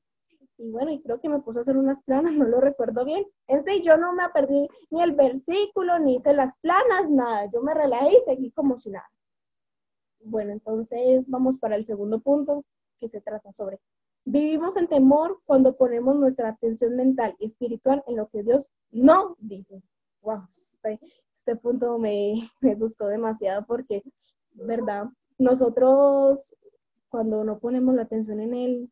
bueno, 0.57 0.91
y 0.91 1.01
creo 1.01 1.19
que 1.19 1.29
me 1.29 1.39
puso 1.39 1.59
a 1.59 1.61
hacer 1.63 1.77
unas 1.77 2.01
planas, 2.03 2.33
no 2.35 2.45
lo 2.45 2.61
recuerdo 2.61 3.05
bien. 3.05 3.25
En 3.47 3.63
sí, 3.65 3.81
yo 3.83 3.97
no 3.97 4.13
me 4.13 4.27
perdí 4.29 4.67
ni 4.89 5.01
el 5.01 5.13
versículo, 5.13 5.99
ni 5.99 6.17
hice 6.17 6.33
las 6.33 6.55
planas, 6.57 7.09
nada. 7.09 7.49
Yo 7.51 7.61
me 7.61 7.73
relajé 7.73 8.09
y 8.09 8.23
seguí 8.25 8.51
como 8.51 8.79
si 8.79 8.89
nada. 8.89 9.09
Bueno, 10.21 10.53
entonces 10.53 11.29
vamos 11.29 11.57
para 11.59 11.75
el 11.75 11.85
segundo 11.85 12.19
punto 12.19 12.65
que 12.99 13.09
se 13.09 13.21
trata 13.21 13.51
sobre. 13.53 13.79
Vivimos 14.25 14.75
en 14.75 14.87
temor 14.87 15.39
cuando 15.45 15.75
ponemos 15.75 16.15
nuestra 16.15 16.49
atención 16.49 16.95
mental 16.95 17.35
y 17.39 17.45
espiritual 17.45 18.03
en 18.07 18.15
lo 18.15 18.27
que 18.29 18.41
Dios 18.41 18.67
no 18.91 19.35
dice. 19.39 19.83
Wow, 20.21 20.47
este 21.45 21.55
punto 21.55 21.97
me, 21.99 22.49
gustó 22.75 23.07
demasiado 23.07 23.65
porque, 23.65 24.01
¿verdad? 24.53 25.05
Nosotros 25.37 26.49
cuando 27.09 27.43
no 27.43 27.59
ponemos 27.59 27.95
la 27.95 28.03
atención 28.03 28.39
en 28.41 28.53
él, 28.53 28.91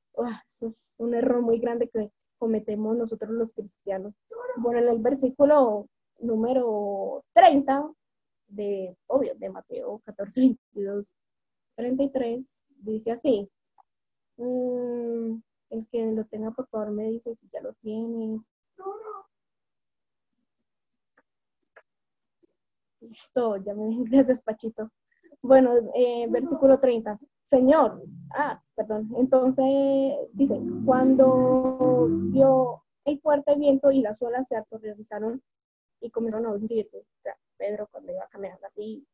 eso 0.49 0.67
es 0.67 0.91
un 0.97 1.13
error 1.13 1.41
muy 1.41 1.59
grande 1.59 1.89
que 1.89 2.11
cometemos 2.37 2.95
nosotros 2.95 3.31
los 3.31 3.51
cristianos. 3.51 4.13
Bueno, 4.57 4.79
en 4.79 4.89
el 4.89 4.99
versículo 4.99 5.87
número 6.19 7.23
30 7.33 7.89
de, 8.47 8.95
obvio, 9.07 9.35
de 9.35 9.49
Mateo 9.49 9.99
14, 10.05 10.39
22, 10.39 11.13
33, 11.75 12.45
dice 12.79 13.11
así. 13.11 13.49
Mm, 14.37 15.41
el 15.69 15.87
que 15.91 16.05
lo 16.13 16.25
tenga, 16.25 16.51
por 16.51 16.67
favor, 16.67 16.91
me 16.91 17.09
dice 17.09 17.35
si 17.35 17.49
ya 17.51 17.61
lo 17.61 17.73
tiene. 17.73 18.41
Listo, 23.01 23.57
ya 23.57 23.73
me 23.73 23.85
despachito. 24.23 24.89
Bueno, 25.43 25.73
eh, 25.93 26.25
versículo 26.29 26.79
30. 26.79 27.19
Señor, 27.43 28.01
ah, 28.33 28.61
perdón, 28.75 29.09
entonces 29.17 29.65
dice, 30.31 30.57
cuando 30.85 32.07
vio 32.31 32.81
el 33.03 33.19
fuerte 33.19 33.53
viento 33.55 33.91
y 33.91 34.01
las 34.01 34.21
olas 34.21 34.47
se 34.47 34.55
aterrorizaron 34.55 35.41
y 35.99 36.09
comenzaron 36.09 36.45
a 36.45 36.51
hundirse. 36.53 36.97
O 36.99 37.21
sea, 37.21 37.35
Pedro 37.57 37.89
cuando 37.91 38.13
iba 38.13 38.25
caminando 38.31 38.65
así, 38.65 39.05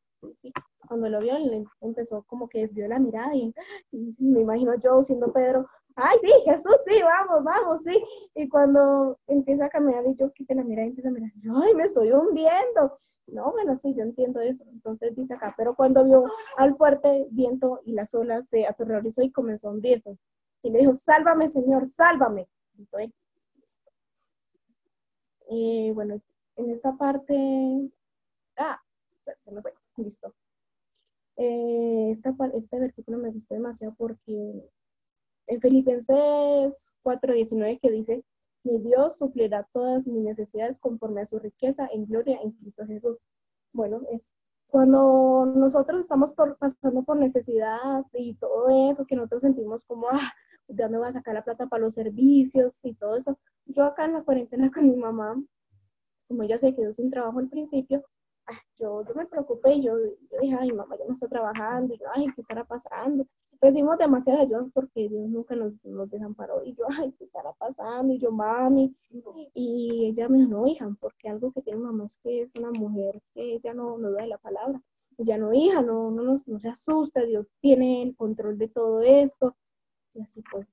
cuando 0.88 1.08
lo 1.10 1.20
vio, 1.20 1.36
él 1.38 1.66
empezó 1.82 2.24
como 2.24 2.50
que 2.50 2.62
desvió 2.62 2.88
la 2.88 3.00
mirada 3.00 3.36
y, 3.36 3.54
me 3.92 4.42
imagino 4.42 4.74
yo 4.84 5.04
siendo 5.04 5.32
Pedro, 5.32 5.68
ay, 5.96 6.18
sí, 6.22 6.32
Jesús, 6.46 6.76
sí, 6.86 7.02
vamos, 7.02 7.44
vamos, 7.44 7.84
sí. 7.84 8.04
Y 8.36 8.50
cuando 8.50 9.20
empieza 9.28 9.66
a 9.66 9.70
caminar 9.70 10.06
y 10.08 10.16
yo 10.16 10.32
quité 10.34 10.56
la 10.56 10.64
mirada 10.64 10.88
y 10.88 10.90
empieza 10.90 11.10
a 11.10 11.12
mirar, 11.12 11.32
ay, 11.64 11.76
me 11.76 11.84
estoy 11.84 12.12
hundiendo. 12.12 12.98
No, 13.28 13.52
bueno, 13.52 13.78
sí, 13.78 13.94
yo 13.94 14.04
entiendo 14.04 14.42
eso. 14.42 14.64
Entonces 14.72 15.16
dice 15.16 15.36
acá, 15.36 15.54
pero 15.58 15.76
cuando 15.76 16.04
vio 16.04 16.26
al 16.58 16.76
fuerte 16.76 17.28
viento 17.32 17.82
y 17.86 17.94
las 17.94 18.14
olas, 18.16 18.48
se 18.50 18.66
aterrorizó 18.66 19.22
y 19.22 19.32
comenzó 19.32 19.70
a 19.70 19.72
hundirse. 19.72 20.18
Y 20.64 20.72
le 20.72 20.80
dijo, 20.80 20.96
sálvame, 20.96 21.50
Señor, 21.50 21.88
sálvame. 21.90 22.48
Entonces, 22.78 23.12
y 25.50 25.92
bueno, 25.92 26.22
en 26.56 26.70
esta 26.72 26.96
parte, 26.96 27.36
ah, 28.58 28.80
listo. 30.00 30.34
Eh, 31.38 32.10
esta, 32.12 32.36
este 32.54 32.80
versículo 32.80 33.18
me 33.18 33.32
gustó 33.32 33.56
demasiado 33.56 33.96
porque 33.98 34.70
en 35.48 35.62
Filipenses 35.62 36.92
4:19 37.04 37.80
que 37.80 37.92
dice, 37.92 38.24
mi 38.64 38.80
Dios 38.80 39.18
suplirá 39.18 39.68
todas 39.74 40.06
mis 40.06 40.24
necesidades 40.24 40.80
conforme 40.80 41.22
a 41.22 41.28
su 41.28 41.40
riqueza 41.40 41.88
en 41.94 42.06
gloria 42.06 42.40
en 42.44 42.52
Cristo 42.52 42.86
Jesús. 42.86 43.18
Bueno, 43.74 44.02
es 44.12 44.30
cuando 44.68 45.46
nosotros 45.56 46.02
estamos 46.02 46.34
pasando 46.60 47.04
por 47.04 47.18
necesidad 47.18 48.06
y 48.14 48.36
todo 48.36 48.92
eso, 48.92 49.06
que 49.06 49.16
nosotros 49.16 49.42
sentimos 49.42 49.82
como, 49.88 50.08
ah, 50.10 50.32
ya 50.68 50.88
me 50.88 50.98
voy 51.00 51.08
a 51.10 51.14
sacar 51.14 51.34
la 51.34 51.44
plata 51.44 51.68
para 51.68 51.84
los 51.84 51.96
servicios 51.96 52.80
y 52.84 52.94
todo 52.96 53.18
eso. 53.18 53.40
Yo 53.66 53.86
acá 53.86 54.06
en 54.06 54.14
la 54.14 54.24
cuarentena 54.24 54.72
con 54.72 54.88
mi 54.90 54.96
mamá, 54.96 55.42
como 56.28 56.44
ella 56.44 56.60
se 56.60 56.76
quedó 56.76 56.94
sin 56.94 57.10
trabajo 57.10 57.40
al 57.40 57.50
principio, 57.50 58.04
yo, 58.78 59.04
yo 59.06 59.14
me 59.16 59.26
preocupé 59.26 59.82
yo, 59.82 59.98
yo 59.98 60.40
dije, 60.42 60.56
ay, 60.60 60.72
mamá 60.72 60.96
ya 60.98 61.06
no 61.06 61.14
está 61.14 61.28
trabajando, 61.28 61.94
y 61.94 61.98
yo, 61.98 62.06
ay, 62.14 62.28
¿qué 62.36 62.42
estará 62.42 62.64
pasando? 62.64 63.26
recibimos 63.62 63.98
demasiada 63.98 64.42
ayuda 64.42 64.68
porque 64.74 65.10
Dios 65.10 65.30
nunca 65.30 65.56
nos, 65.56 65.74
nos 65.84 66.10
desamparó. 66.10 66.64
Y 66.64 66.74
yo, 66.76 66.86
ay, 66.98 67.12
¿qué 67.18 67.26
estará 67.26 67.54
pasando? 67.54 68.14
Y 68.14 68.20
yo, 68.20 68.32
mami. 68.32 68.96
Y 69.54 70.08
ella 70.08 70.30
me 70.30 70.40
dijo, 70.40 70.50
no, 70.50 70.68
hija, 70.68 70.90
porque 71.00 71.30
algo 71.30 71.52
que 71.52 71.62
tiene 71.62 71.80
mamá 71.80 72.06
es 72.06 72.18
que 72.18 72.44
es 72.44 72.50
una 72.56 72.72
mujer 72.72 73.22
que 73.34 73.56
ella 73.56 73.74
no, 73.74 73.98
no 73.98 74.12
da 74.12 74.26
la 74.26 74.38
palabra. 74.38 74.82
Y 75.18 75.26
ya 75.26 75.38
no, 75.38 75.54
hija, 75.54 75.82
no, 75.82 76.12
no, 76.12 76.24
no, 76.24 76.44
no 76.46 76.60
se 76.60 76.70
asusta, 76.70 77.22
Dios 77.24 77.48
tiene 77.60 78.04
el 78.04 78.16
control 78.16 78.58
de 78.58 78.70
todo 78.70 79.02
esto. 79.02 79.56
Y 80.14 80.22
así 80.22 80.42
pues. 80.50 80.68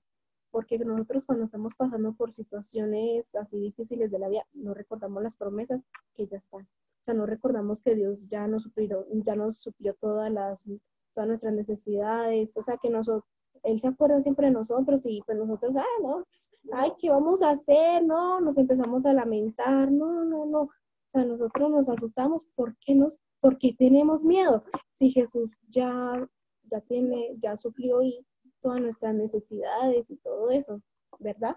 Porque 0.51 0.79
nosotros 0.79 1.25
cuando 1.27 1.45
estamos 1.45 1.75
pasando 1.77 2.15
por 2.15 2.33
situaciones 2.33 3.35
así 3.35 3.59
difíciles 3.59 4.11
de 4.11 4.19
la 4.19 4.29
vida, 4.29 4.47
no 4.55 4.73
recordamos 4.73 5.23
las 5.23 5.35
promesas 5.35 5.83
que 6.15 6.27
ya 6.29 6.39
están. 6.39 6.67
Sea, 7.07 7.15
no 7.15 7.25
recordamos 7.25 7.83
que 7.83 7.95
Dios 7.95 8.19
ya 8.29 8.49
nos 8.49 8.65
suplió, 8.65 9.07
ya 9.25 9.37
nos 9.37 9.59
suplió 9.59 9.95
todas 9.95 10.31
las 10.31 10.67
todas 11.15 11.29
nuestras 11.29 11.55
necesidades, 11.55 12.55
o 12.57 12.63
sea, 12.63 12.77
que 12.77 12.91
nosotros, 12.91 13.25
Él 13.63 13.81
se 13.81 13.89
acuerda 13.89 14.21
siempre 14.23 14.49
de 14.49 14.53
nosotros 14.53 15.01
y 15.07 15.23
pues 15.25 15.39
nosotros, 15.39 15.75
ah, 15.77 16.03
no, 16.03 16.25
pues, 16.25 16.51
ay, 16.73 16.93
¿qué 17.01 17.09
vamos 17.09 17.41
a 17.43 17.51
hacer? 17.51 18.05
No, 18.05 18.41
nos 18.41 18.59
empezamos 18.59 19.07
a 19.07 19.15
lamentar, 19.15 19.91
no, 19.91 20.25
no, 20.25 20.45
no, 20.45 20.63
o 20.63 20.71
sea, 21.13 21.25
nosotros 21.25 21.71
nos 21.71 21.89
asustamos, 21.89 22.43
¿por 22.55 22.77
qué, 22.79 22.95
nos, 22.95 23.17
porque 23.41 23.75
tenemos 23.79 24.23
miedo? 24.23 24.63
Si 24.99 25.11
Jesús 25.11 25.51
ya, 25.69 26.29
ya 26.65 26.81
tiene, 26.83 27.37
ya 27.41 27.57
suplió 27.57 28.03
y 28.03 28.27
todas 28.61 28.81
nuestras 28.81 29.15
necesidades 29.15 30.11
y 30.11 30.17
todo 30.17 30.51
eso, 30.51 30.83
¿verdad? 31.19 31.57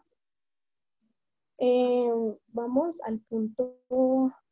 Eh, 1.57 2.09
vamos 2.47 3.01
al 3.01 3.19
punto 3.19 3.75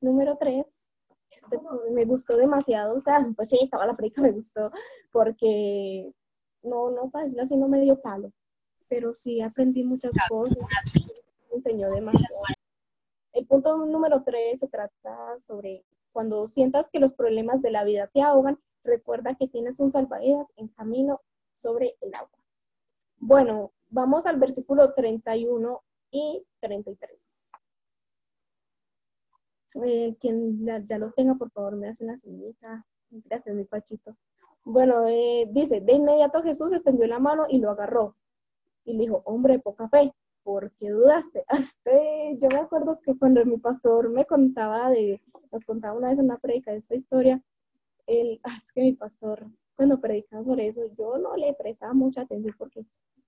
número 0.01 0.35
tres, 0.37 0.86
me 1.91 2.05
gustó 2.05 2.37
demasiado, 2.37 2.95
o 2.95 3.01
sea, 3.01 3.25
pues 3.35 3.49
sí, 3.49 3.59
estaba 3.61 3.85
la 3.85 3.95
película, 3.95 4.27
me 4.27 4.33
gustó, 4.33 4.71
porque 5.11 6.11
no, 6.63 6.91
no, 6.91 7.09
para 7.09 7.25
decirlo 7.25 7.43
así, 7.43 7.57
no 7.57 7.67
me 7.67 7.81
dio 7.81 7.99
palo, 8.01 8.31
pero 8.87 9.13
sí 9.13 9.41
aprendí 9.41 9.83
muchas 9.83 10.11
cosas, 10.29 10.57
me 11.49 11.57
enseñó 11.57 11.89
demasiado. 11.91 12.41
El 13.33 13.45
punto 13.45 13.77
número 13.85 14.23
tres 14.23 14.59
se 14.59 14.67
trata 14.67 15.37
sobre 15.45 15.83
cuando 16.11 16.47
sientas 16.49 16.89
que 16.89 16.99
los 16.99 17.13
problemas 17.13 17.61
de 17.61 17.71
la 17.71 17.83
vida 17.83 18.09
te 18.11 18.21
ahogan, 18.21 18.59
recuerda 18.83 19.35
que 19.35 19.47
tienes 19.47 19.79
un 19.79 19.91
salvavidas 19.91 20.47
en 20.55 20.69
camino 20.69 21.21
sobre 21.53 21.95
el 22.01 22.15
agua. 22.15 22.39
Bueno, 23.19 23.71
vamos 23.89 24.25
al 24.25 24.39
versículo 24.39 24.93
31 24.93 25.83
y 26.11 26.43
33. 26.59 27.26
Eh, 29.75 30.15
quien 30.19 30.65
ya, 30.65 30.79
lo 30.97 31.11
tenga, 31.11 31.35
por 31.35 31.51
favor, 31.51 31.75
me 31.75 31.89
hace 31.89 32.03
una 32.03 32.17
señita. 32.17 32.85
Gracias, 33.09 33.55
mi 33.55 33.65
Pachito. 33.65 34.15
Bueno, 34.63 35.07
eh, 35.07 35.47
dice, 35.51 35.81
de 35.81 35.93
inmediato 35.93 36.41
Jesús 36.43 36.71
extendió 36.73 37.07
la 37.07 37.19
mano 37.19 37.45
y 37.49 37.59
lo 37.59 37.71
agarró. 37.71 38.15
Y 38.85 38.93
le 38.93 38.99
dijo, 39.03 39.21
hombre, 39.25 39.59
poca 39.59 39.87
fe, 39.89 40.13
¿por 40.43 40.71
qué 40.73 40.89
dudaste? 40.89 41.43
Hasta, 41.47 41.91
yo 42.39 42.49
me 42.49 42.59
acuerdo 42.59 42.99
que 43.01 43.17
cuando 43.17 43.45
mi 43.45 43.57
pastor 43.57 44.09
me 44.09 44.25
contaba 44.25 44.89
de, 44.89 45.21
nos 45.51 45.63
contaba 45.65 45.97
una 45.97 46.09
vez 46.09 46.19
en 46.19 46.25
una 46.25 46.37
predica 46.37 46.71
de 46.71 46.77
esta 46.77 46.95
historia, 46.95 47.41
él, 48.07 48.39
ah, 48.43 48.57
es 48.57 48.71
que 48.71 48.81
mi 48.81 48.93
pastor 48.93 49.47
cuando 49.77 50.01
predicaba 50.01 50.43
sobre 50.43 50.67
eso, 50.67 50.81
yo 50.97 51.17
no 51.19 51.35
le 51.37 51.53
prestaba 51.53 51.93
mucha 51.93 52.21
atención 52.21 52.53
porque, 52.57 52.83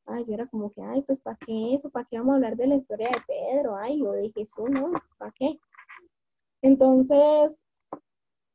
ay, 0.07 0.25
yo 0.25 0.33
era 0.33 0.47
como 0.47 0.71
que, 0.73 0.81
ay, 0.81 1.03
pues, 1.03 1.19
¿para 1.19 1.37
qué 1.45 1.75
eso? 1.75 1.91
¿Para 1.91 2.05
qué 2.05 2.17
vamos 2.17 2.33
a 2.33 2.35
hablar 2.37 2.57
de 2.57 2.67
la 2.67 2.75
historia 2.75 3.07
de 3.09 3.21
Pedro? 3.27 3.77
Ay, 3.77 4.01
o 4.01 4.11
de 4.11 4.31
Jesús, 4.31 4.69
no, 4.69 4.91
¿para 5.19 5.31
qué? 5.31 5.59
Entonces, 6.61 7.57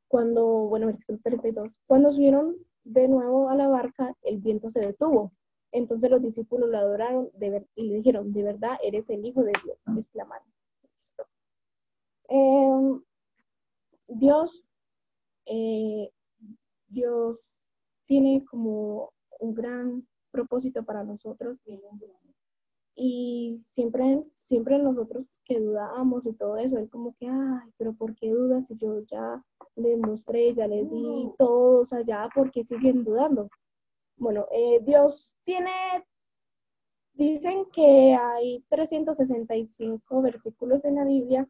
cuando, 0.08 0.44
bueno, 0.68 0.86
versículo 0.86 1.18
32, 1.22 1.70
cuando 1.86 2.12
subieron 2.12 2.56
de 2.84 3.08
nuevo 3.08 3.48
a 3.48 3.56
la 3.56 3.68
barca, 3.68 4.14
el 4.22 4.38
viento 4.38 4.70
se 4.70 4.80
detuvo. 4.80 5.32
Entonces 5.72 6.10
los 6.10 6.22
discípulos 6.22 6.70
lo 6.70 6.78
adoraron 6.78 7.30
y 7.74 7.82
le 7.82 7.96
dijeron, 7.96 8.32
de 8.32 8.44
verdad, 8.44 8.76
eres 8.84 9.10
el 9.10 9.24
Hijo 9.26 9.42
de 9.42 9.52
Dios, 9.64 9.78
exclamaron. 9.98 10.46
Em, 12.28 13.02
Dios, 14.06 14.62
eh, 15.46 16.10
Dios 16.88 17.56
tiene 18.06 18.44
como 18.44 19.12
un 19.40 19.54
gran 19.54 20.06
propósito 20.30 20.84
para 20.84 21.02
nosotros 21.02 21.58
y 21.64 21.76
siempre, 23.66 24.22
siempre 24.36 24.78
nosotros 24.78 25.26
que 25.44 25.60
dudábamos 25.60 26.24
y 26.26 26.32
todo 26.32 26.56
eso, 26.56 26.78
él 26.78 26.88
como 26.88 27.14
que, 27.16 27.26
ay, 27.26 27.70
pero 27.76 27.92
¿por 27.94 28.14
qué 28.14 28.30
dudas 28.30 28.66
si 28.66 28.76
yo 28.76 29.00
ya 29.02 29.42
les 29.76 29.98
mostré, 29.98 30.54
ya 30.54 30.66
les 30.66 30.88
di 30.90 31.30
todo, 31.36 31.82
o 31.82 31.86
sea, 31.86 32.02
ya, 32.02 32.28
¿por 32.34 32.50
qué 32.50 32.64
siguen 32.64 33.04
dudando? 33.04 33.48
Bueno, 34.16 34.46
eh, 34.52 34.80
Dios 34.82 35.34
tiene, 35.44 35.70
dicen 37.14 37.66
que 37.72 38.14
hay 38.14 38.64
365 38.70 40.22
versículos 40.22 40.84
en 40.84 40.94
la 40.96 41.04
Biblia 41.04 41.48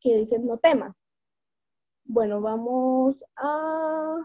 que 0.00 0.16
dicen 0.16 0.46
no 0.46 0.58
temas. 0.58 0.94
Bueno, 2.04 2.40
vamos 2.40 3.16
a, 3.36 4.16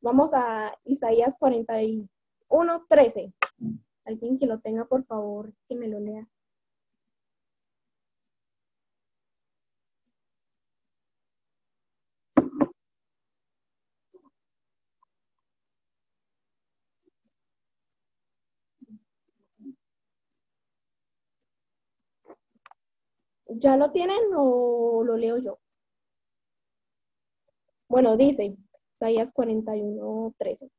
vamos 0.00 0.30
a 0.34 0.72
Isaías 0.84 1.36
41, 1.38 2.86
13. 2.88 3.32
Alguien 4.08 4.38
que 4.38 4.46
lo 4.46 4.58
tenga, 4.58 4.86
por 4.86 5.04
favor, 5.04 5.52
que 5.68 5.74
me 5.74 5.86
lo 5.86 6.00
lea. 6.00 6.26
¿Ya 23.48 23.76
lo 23.76 23.90
tienen 23.92 24.16
o 24.34 25.02
lo 25.04 25.16
leo 25.18 25.36
yo? 25.38 25.58
Bueno, 27.88 28.16
dice 28.16 28.56
Isaías 28.94 29.30
41, 29.34 30.32
13 30.38 30.70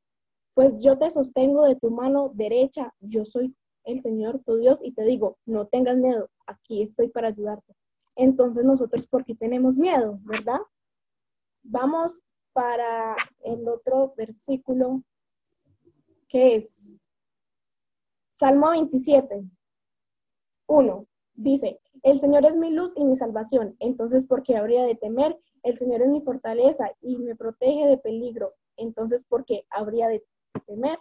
pues 0.60 0.82
yo 0.82 0.98
te 0.98 1.10
sostengo 1.10 1.64
de 1.64 1.74
tu 1.76 1.90
mano 1.90 2.32
derecha, 2.34 2.92
yo 3.00 3.24
soy 3.24 3.56
el 3.84 4.02
Señor 4.02 4.40
tu 4.44 4.56
Dios 4.56 4.78
y 4.82 4.92
te 4.92 5.04
digo, 5.04 5.38
no 5.46 5.66
tengas 5.66 5.96
miedo, 5.96 6.28
aquí 6.46 6.82
estoy 6.82 7.08
para 7.08 7.28
ayudarte. 7.28 7.74
Entonces 8.14 8.62
nosotros, 8.62 9.06
¿por 9.06 9.24
qué 9.24 9.34
tenemos 9.34 9.78
miedo, 9.78 10.18
verdad? 10.24 10.58
Vamos 11.62 12.20
para 12.52 13.16
el 13.42 13.66
otro 13.66 14.12
versículo, 14.18 15.02
que 16.28 16.56
es 16.56 16.94
Salmo 18.30 18.72
27, 18.72 19.42
1. 20.66 21.06
Dice, 21.36 21.80
el 22.02 22.20
Señor 22.20 22.44
es 22.44 22.54
mi 22.54 22.70
luz 22.70 22.92
y 22.96 23.04
mi 23.06 23.16
salvación, 23.16 23.76
entonces 23.78 24.26
¿por 24.26 24.42
qué 24.42 24.58
habría 24.58 24.84
de 24.84 24.94
temer? 24.94 25.40
El 25.62 25.78
Señor 25.78 26.02
es 26.02 26.08
mi 26.08 26.20
fortaleza 26.20 26.92
y 27.00 27.16
me 27.16 27.34
protege 27.34 27.86
de 27.86 27.96
peligro, 27.96 28.52
entonces 28.76 29.24
¿por 29.24 29.46
qué 29.46 29.64
habría 29.70 30.06
de 30.08 30.22
temer, 30.66 30.98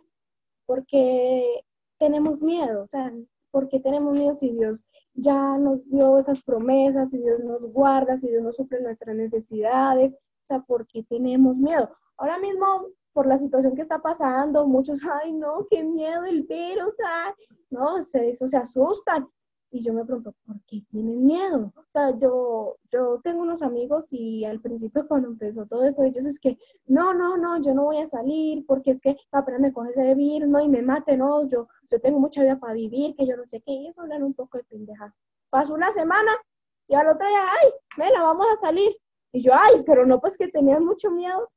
porque 0.66 1.64
tenemos 1.98 2.42
miedo, 2.42 2.84
o 2.84 2.88
sea, 2.88 3.12
porque 3.52 3.80
tenemos 3.80 4.14
miedo 4.14 4.36
si 4.36 4.52
Dios 4.52 4.80
ya 5.14 5.58
nos 5.58 5.84
dio 5.90 6.18
esas 6.20 6.42
promesas, 6.42 7.10
si 7.10 7.18
Dios 7.18 7.44
nos 7.44 7.62
guarda, 7.74 8.18
si 8.18 8.30
Dios 8.30 8.44
nos 8.44 8.56
suple 8.56 8.82
nuestras 8.82 9.16
necesidades, 9.16 10.14
o 10.14 10.46
sea, 10.46 10.60
porque 10.62 11.04
tenemos 11.04 11.56
miedo. 11.58 11.90
Ahora 12.18 12.38
mismo, 12.40 12.88
por 13.14 13.28
la 13.28 13.38
situación 13.38 13.76
que 13.76 13.82
está 13.82 14.00
pasando, 14.00 14.66
muchos, 14.68 15.00
ay, 15.22 15.34
no, 15.34 15.66
qué 15.70 15.84
miedo 15.84 16.24
el 16.26 16.44
virus, 16.44 16.94
ay, 17.06 17.34
no, 17.70 18.02
se, 18.04 18.30
eso 18.30 18.48
se 18.48 18.58
asustan. 18.58 19.28
Y 19.72 19.84
yo 19.84 19.94
me 19.94 20.04
pregunto, 20.04 20.34
¿por 20.48 20.60
qué 20.66 20.82
tienen 20.90 21.26
miedo? 21.26 21.72
O 21.76 21.84
sea, 21.92 22.18
yo, 22.18 22.78
yo 22.92 23.20
tengo 23.24 23.44
unos 23.44 23.62
amigos 23.62 24.06
y 24.12 24.44
al 24.44 24.60
principio 24.62 25.08
cuando 25.08 25.28
empezó 25.28 25.68
todo 25.68 25.84
eso, 25.84 26.04
ellos 26.04 26.26
es 26.26 26.40
que, 26.40 26.58
no, 26.88 27.14
no, 27.14 27.38
no, 27.38 27.62
yo 27.62 27.76
no 27.76 27.84
voy 27.84 28.00
a 28.00 28.08
salir 28.08 28.66
porque 28.66 28.92
es 28.92 29.02
que 29.02 29.16
apenas 29.32 29.62
me 29.62 29.72
coge 29.72 29.92
ese 29.92 30.16
virus, 30.16 30.50
no, 30.50 30.60
y 30.60 30.68
me 30.68 30.82
mate, 30.82 31.16
no, 31.18 31.48
yo, 31.48 31.68
yo 31.92 32.02
tengo 32.02 32.20
mucha 32.20 32.42
vida 32.42 32.58
para 32.60 32.74
vivir, 32.74 33.16
que 33.16 33.28
yo 33.28 33.38
no 33.38 33.46
sé 33.46 33.62
qué, 33.62 33.72
y 33.72 33.88
eso 33.88 34.02
hablan 34.02 34.24
un 34.24 34.34
poco 34.34 34.58
de 34.58 34.64
pendejas. 34.64 35.14
Pasó 35.52 35.74
una 35.76 35.92
semana 35.92 36.32
y 36.88 36.96
al 36.96 37.08
otro 37.08 37.28
día, 37.28 37.44
ay, 37.62 37.70
venga, 37.98 38.24
vamos 38.24 38.48
a 38.52 38.58
salir. 38.58 38.92
Y 39.32 39.44
yo, 39.44 39.52
ay, 39.54 39.84
pero 39.86 40.06
no, 40.08 40.20
pues 40.20 40.36
que 40.38 40.48
tenían 40.48 40.84
mucho 40.84 41.12
miedo. 41.12 41.50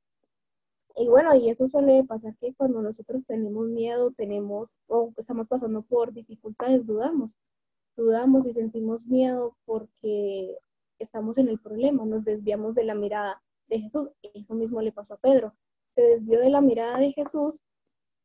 Y 0.97 1.09
bueno, 1.09 1.35
y 1.35 1.49
eso 1.49 1.67
suele 1.69 2.05
pasar 2.05 2.37
que 2.39 2.55
cuando 2.55 2.83
nosotros 2.83 3.23
tenemos 3.27 3.67
miedo, 3.69 4.13
tenemos 4.13 4.69
o 4.89 5.11
estamos 5.17 5.49
pasando 5.49 5.81
por 5.83 6.13
dificultades, 6.13 6.85
dudamos 6.87 7.31
dudamos 7.97 8.47
y 8.47 8.53
sentimos 8.53 9.05
miedo 9.07 9.57
porque 9.65 10.59
estamos 10.99 11.37
en 11.39 11.49
el 11.49 11.59
problema, 11.59 12.05
nos 12.05 12.25
desviamos 12.25 12.75
de 12.75 12.85
la 12.85 12.95
mirada 12.95 13.43
de 13.69 13.81
Jesús. 13.81 14.11
Eso 14.23 14.55
mismo 14.55 14.81
le 14.81 14.93
pasó 14.93 15.15
a 15.15 15.19
Pedro. 15.19 15.55
Se 15.95 16.03
desvió 16.03 16.41
de 16.41 16.51
la 16.51 16.61
mirada 16.61 16.99
de 16.99 17.13
Jesús 17.13 17.59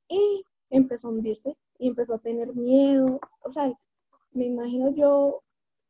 y 0.08 0.44
empezó 0.70 1.08
a 1.08 1.12
hundirse 1.12 1.56
y 1.80 1.88
empezó 1.88 2.16
a 2.16 2.20
tener 2.20 2.54
miedo. 2.56 3.20
O 3.42 3.52
sea, 3.52 3.74
me 4.32 4.46
imagino 4.46 4.92
yo 4.92 5.42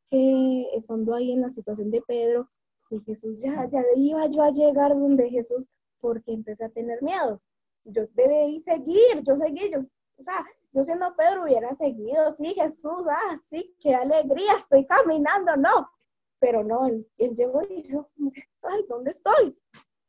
que 0.09 0.67
estando 0.73 1.13
ahí 1.13 1.33
en 1.33 1.41
la 1.41 1.51
situación 1.51 1.91
de 1.91 2.01
Pedro, 2.01 2.49
si 2.81 2.99
Jesús 3.01 3.39
ya, 3.41 3.67
ya 3.69 3.83
iba 3.95 4.27
yo 4.27 4.43
a 4.43 4.51
llegar 4.51 4.97
donde 4.97 5.29
Jesús, 5.29 5.67
porque 5.99 6.31
empecé 6.31 6.63
a 6.65 6.69
tener 6.69 7.01
miedo. 7.01 7.41
Yo 7.83 8.07
debí 8.13 8.61
seguir, 8.61 9.23
yo 9.23 9.35
seguí, 9.37 9.69
yo, 9.71 9.79
o 10.17 10.23
sea, 10.23 10.45
yo 10.71 10.83
siendo 10.83 11.15
Pedro 11.15 11.43
hubiera 11.43 11.73
seguido, 11.75 12.31
sí, 12.31 12.53
Jesús, 12.53 13.05
ah, 13.09 13.37
sí, 13.39 13.75
qué 13.79 13.95
alegría, 13.95 14.53
estoy 14.57 14.85
caminando, 14.85 15.55
no. 15.55 15.89
Pero 16.39 16.63
no, 16.63 16.85
él, 16.85 17.07
llegó 17.17 17.61
y 17.67 17.87
yo, 17.87 18.09
ay, 18.61 18.85
¿dónde 18.87 19.11
estoy? 19.11 19.57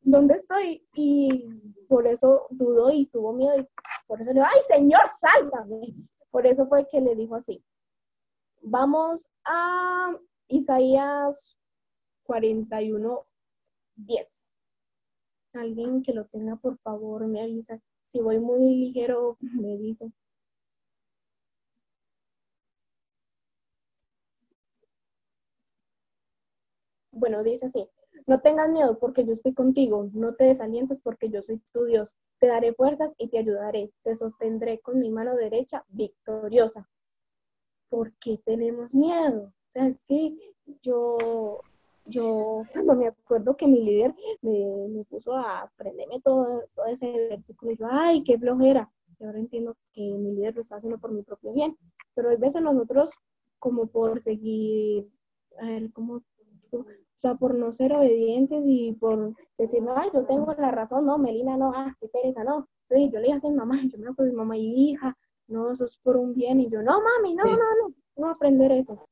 ¿Dónde 0.00 0.34
estoy? 0.34 0.86
Y 0.94 1.48
por 1.88 2.06
eso 2.06 2.46
dudó 2.50 2.90
y 2.90 3.06
tuvo 3.06 3.32
miedo 3.32 3.58
y 3.58 3.66
por 4.06 4.20
eso 4.20 4.32
le 4.32 4.40
dijo, 4.40 4.46
ay, 4.50 4.60
Señor, 4.66 5.00
sálvame. 5.18 5.94
Por 6.30 6.46
eso 6.46 6.66
fue 6.66 6.86
que 6.88 7.00
le 7.00 7.14
dijo 7.14 7.34
así. 7.34 7.64
Vamos 8.60 9.26
a 9.44 10.14
Isaías 10.48 11.56
41, 12.24 13.24
10. 13.96 14.44
Alguien 15.54 16.02
que 16.02 16.12
lo 16.12 16.26
tenga, 16.26 16.56
por 16.56 16.78
favor, 16.78 17.26
me 17.26 17.42
avisa. 17.42 17.80
Si 18.12 18.20
voy 18.20 18.38
muy 18.38 18.60
ligero, 18.60 19.38
me 19.40 19.76
dice. 19.78 20.12
Bueno, 27.18 27.42
dice 27.42 27.66
así, 27.66 27.88
no 28.26 28.40
tengas 28.40 28.70
miedo 28.70 28.98
porque 28.98 29.24
yo 29.24 29.32
estoy 29.32 29.54
contigo, 29.54 30.08
no 30.12 30.34
te 30.34 30.44
desalientes 30.44 30.98
porque 31.02 31.30
yo 31.30 31.42
soy 31.42 31.60
tu 31.72 31.84
Dios, 31.84 32.14
te 32.38 32.46
daré 32.46 32.72
fuerzas 32.74 33.10
y 33.18 33.28
te 33.28 33.38
ayudaré, 33.38 33.90
te 34.02 34.14
sostendré 34.14 34.78
con 34.80 35.00
mi 35.00 35.10
mano 35.10 35.34
derecha 35.34 35.84
victoriosa. 35.88 36.88
¿Por 37.88 38.12
qué 38.20 38.38
tenemos 38.44 38.94
miedo? 38.94 39.46
O 39.46 39.72
sea, 39.72 39.88
es 39.88 40.04
que 40.04 40.36
yo, 40.82 41.60
yo 42.04 42.62
cuando 42.72 42.94
me 42.94 43.08
acuerdo 43.08 43.56
que 43.56 43.66
mi 43.66 43.82
líder 43.82 44.14
me, 44.42 45.04
puso 45.08 45.34
a 45.34 45.62
aprenderme 45.62 46.20
todo, 46.20 46.64
todo 46.74 46.86
ese 46.86 47.10
versículo, 47.30 47.72
y 47.72 47.76
yo, 47.76 47.86
ay, 47.90 48.22
qué 48.22 48.38
flojera. 48.38 48.90
Y 49.18 49.24
ahora 49.24 49.38
entiendo 49.38 49.76
que 49.92 50.02
mi 50.02 50.32
líder 50.34 50.54
lo 50.54 50.62
está 50.62 50.76
haciendo 50.76 50.98
por 50.98 51.10
mi 51.10 51.22
propio 51.22 51.52
bien. 51.52 51.76
Pero 52.14 52.30
hay 52.30 52.36
veces 52.36 52.62
nosotros, 52.62 53.10
como 53.58 53.86
por 53.86 54.22
seguir, 54.22 55.08
a 55.58 55.66
ver, 55.66 55.92
¿cómo 55.92 56.22
o 57.18 57.20
sea, 57.20 57.34
por 57.34 57.56
no 57.56 57.72
ser 57.72 57.92
obedientes 57.92 58.62
y 58.64 58.92
por 58.92 59.34
decir, 59.58 59.82
no, 59.82 59.96
ay, 59.96 60.08
yo 60.14 60.24
tengo 60.24 60.54
la 60.54 60.70
razón, 60.70 61.04
no, 61.04 61.18
Melina, 61.18 61.56
no, 61.56 61.72
ah, 61.74 61.96
qué 62.00 62.08
pereza, 62.08 62.44
no. 62.44 62.68
Entonces 62.88 63.12
yo 63.12 63.18
le 63.18 63.34
dije 63.34 63.46
a 63.46 63.50
mi 63.50 63.56
mamá, 63.56 63.80
yo 63.82 63.98
me 63.98 64.10
acuerdo 64.10 64.30
de 64.30 64.36
mamá 64.36 64.56
y 64.56 64.90
hija, 64.90 65.16
no, 65.48 65.72
eso 65.72 65.86
es 65.86 65.96
por 65.98 66.16
un 66.16 66.32
bien. 66.34 66.60
Y 66.60 66.70
yo, 66.70 66.80
no, 66.80 67.00
mami, 67.02 67.34
no, 67.34 67.42
no, 67.44 67.56
no, 67.56 67.94
no 68.16 68.30
aprender 68.30 68.70
eso. 68.70 69.04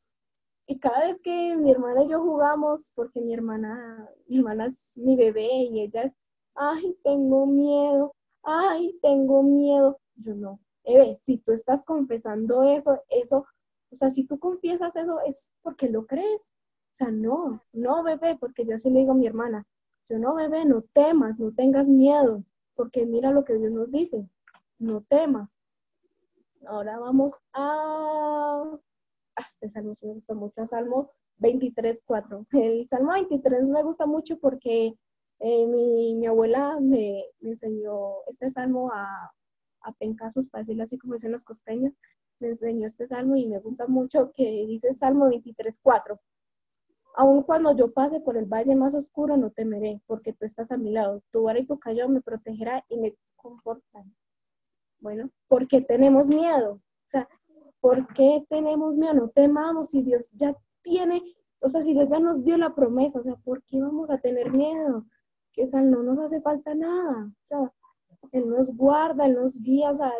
Y 0.68 0.78
cada 0.78 1.08
vez 1.08 1.20
que 1.22 1.56
mi 1.56 1.70
hermana 1.72 2.04
y 2.04 2.08
yo 2.08 2.20
jugamos, 2.20 2.90
porque 2.94 3.20
mi 3.20 3.34
hermana, 3.34 4.08
mi 4.28 4.38
hermana 4.38 4.66
es 4.66 4.96
mi 4.96 5.16
bebé 5.16 5.48
y 5.48 5.80
ella 5.82 6.02
es, 6.04 6.12
ay, 6.54 6.96
tengo 7.02 7.46
miedo, 7.46 8.14
ay, 8.44 8.96
tengo 9.02 9.42
miedo. 9.42 9.98
Yo 10.14 10.34
no, 10.36 10.60
Eve, 10.84 11.16
si 11.18 11.38
tú 11.38 11.52
estás 11.52 11.84
confesando 11.84 12.62
eso, 12.62 13.00
eso, 13.08 13.46
o 13.90 13.96
sea, 13.96 14.10
si 14.12 14.24
tú 14.24 14.38
confiesas 14.38 14.94
eso 14.94 15.20
es 15.26 15.48
porque 15.62 15.88
lo 15.88 16.06
crees. 16.06 16.52
O 16.96 16.98
sea, 16.98 17.10
no, 17.10 17.62
no 17.74 18.02
bebé, 18.02 18.38
porque 18.40 18.64
yo 18.64 18.74
así 18.74 18.88
le 18.88 19.00
digo 19.00 19.12
a 19.12 19.14
mi 19.14 19.26
hermana, 19.26 19.66
yo 20.08 20.18
no 20.18 20.34
bebé, 20.34 20.64
no 20.64 20.80
temas, 20.94 21.38
no 21.38 21.52
tengas 21.52 21.86
miedo. 21.86 22.42
porque 22.74 23.04
mira 23.04 23.32
lo 23.32 23.44
que 23.44 23.54
Dios 23.54 23.70
nos 23.70 23.90
dice, 23.92 24.26
no 24.78 25.02
temas. 25.02 25.50
Ahora 26.66 26.98
vamos 26.98 27.34
a, 27.52 28.78
este 29.36 29.68
salmo 29.70 29.94
me 30.00 30.14
gusta 30.14 30.34
mucho, 30.34 30.66
Salmo 30.66 31.10
23, 31.36 32.00
4. 32.06 32.46
El 32.52 32.88
Salmo 32.88 33.12
23 33.12 33.64
me 33.64 33.82
gusta 33.82 34.06
mucho 34.06 34.38
porque 34.38 34.94
eh, 35.40 35.66
mi, 35.66 36.26
abuela 36.26 36.78
me, 36.80 37.24
enseñó 37.42 38.24
este 38.28 38.50
salmo 38.50 38.90
a, 38.90 39.32
a 39.82 39.92
pencazos, 39.92 40.46
para 40.48 40.62
decirlo 40.62 40.84
así 40.84 40.96
como 40.96 41.12
dicen 41.12 41.32
los 41.32 41.44
costeños, 41.44 41.92
me 42.40 42.48
enseñó 42.48 42.86
este 42.86 43.06
salmo 43.06 43.36
y 43.36 43.46
me 43.46 43.58
gusta 43.58 43.86
mucho 43.86 44.32
que 44.34 44.64
dice 44.66 44.94
Salmo 44.94 45.28
23, 45.28 45.78
4. 45.82 46.18
Aun 47.18 47.42
cuando 47.44 47.74
yo 47.74 47.92
pase 47.92 48.20
por 48.20 48.36
el 48.36 48.44
valle 48.44 48.76
más 48.76 48.92
oscuro, 48.92 49.38
no 49.38 49.50
temeré, 49.50 50.02
porque 50.06 50.34
tú 50.34 50.44
estás 50.44 50.70
a 50.70 50.76
mi 50.76 50.92
lado. 50.92 51.22
Tu 51.30 51.42
vara 51.42 51.58
y 51.58 51.66
tu 51.66 51.80
me 52.08 52.20
protegerá 52.20 52.84
y 52.90 52.98
me 52.98 53.16
confortan. 53.36 54.14
Bueno, 55.00 55.30
porque 55.48 55.80
tenemos 55.80 56.28
miedo. 56.28 56.74
O 56.74 57.10
sea, 57.10 57.26
¿por 57.80 58.06
qué 58.08 58.44
tenemos 58.50 58.96
miedo? 58.96 59.14
No 59.14 59.28
temamos 59.30 59.88
si 59.88 60.02
Dios 60.02 60.30
ya 60.32 60.54
tiene, 60.82 61.22
o 61.60 61.70
sea, 61.70 61.82
si 61.82 61.94
Dios 61.94 62.10
ya 62.10 62.20
nos 62.20 62.44
dio 62.44 62.58
la 62.58 62.74
promesa, 62.74 63.20
o 63.20 63.22
sea, 63.22 63.36
¿por 63.36 63.62
qué 63.64 63.80
vamos 63.80 64.10
a 64.10 64.18
tener 64.18 64.52
miedo? 64.52 65.06
Que 65.54 65.64
o 65.64 65.80
no 65.80 66.02
nos 66.02 66.18
hace 66.18 66.42
falta 66.42 66.74
nada. 66.74 67.30
O 67.30 67.46
sea, 67.48 67.72
Él 68.32 68.46
nos 68.46 68.76
guarda, 68.76 69.24
Él 69.24 69.36
nos 69.36 69.58
guía, 69.62 69.90
o 69.90 69.96
sea, 69.96 70.12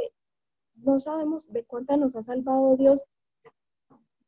no 0.76 0.98
sabemos 0.98 1.46
de 1.52 1.62
cuánta 1.66 1.98
nos 1.98 2.16
ha 2.16 2.22
salvado 2.22 2.74
Dios 2.78 3.04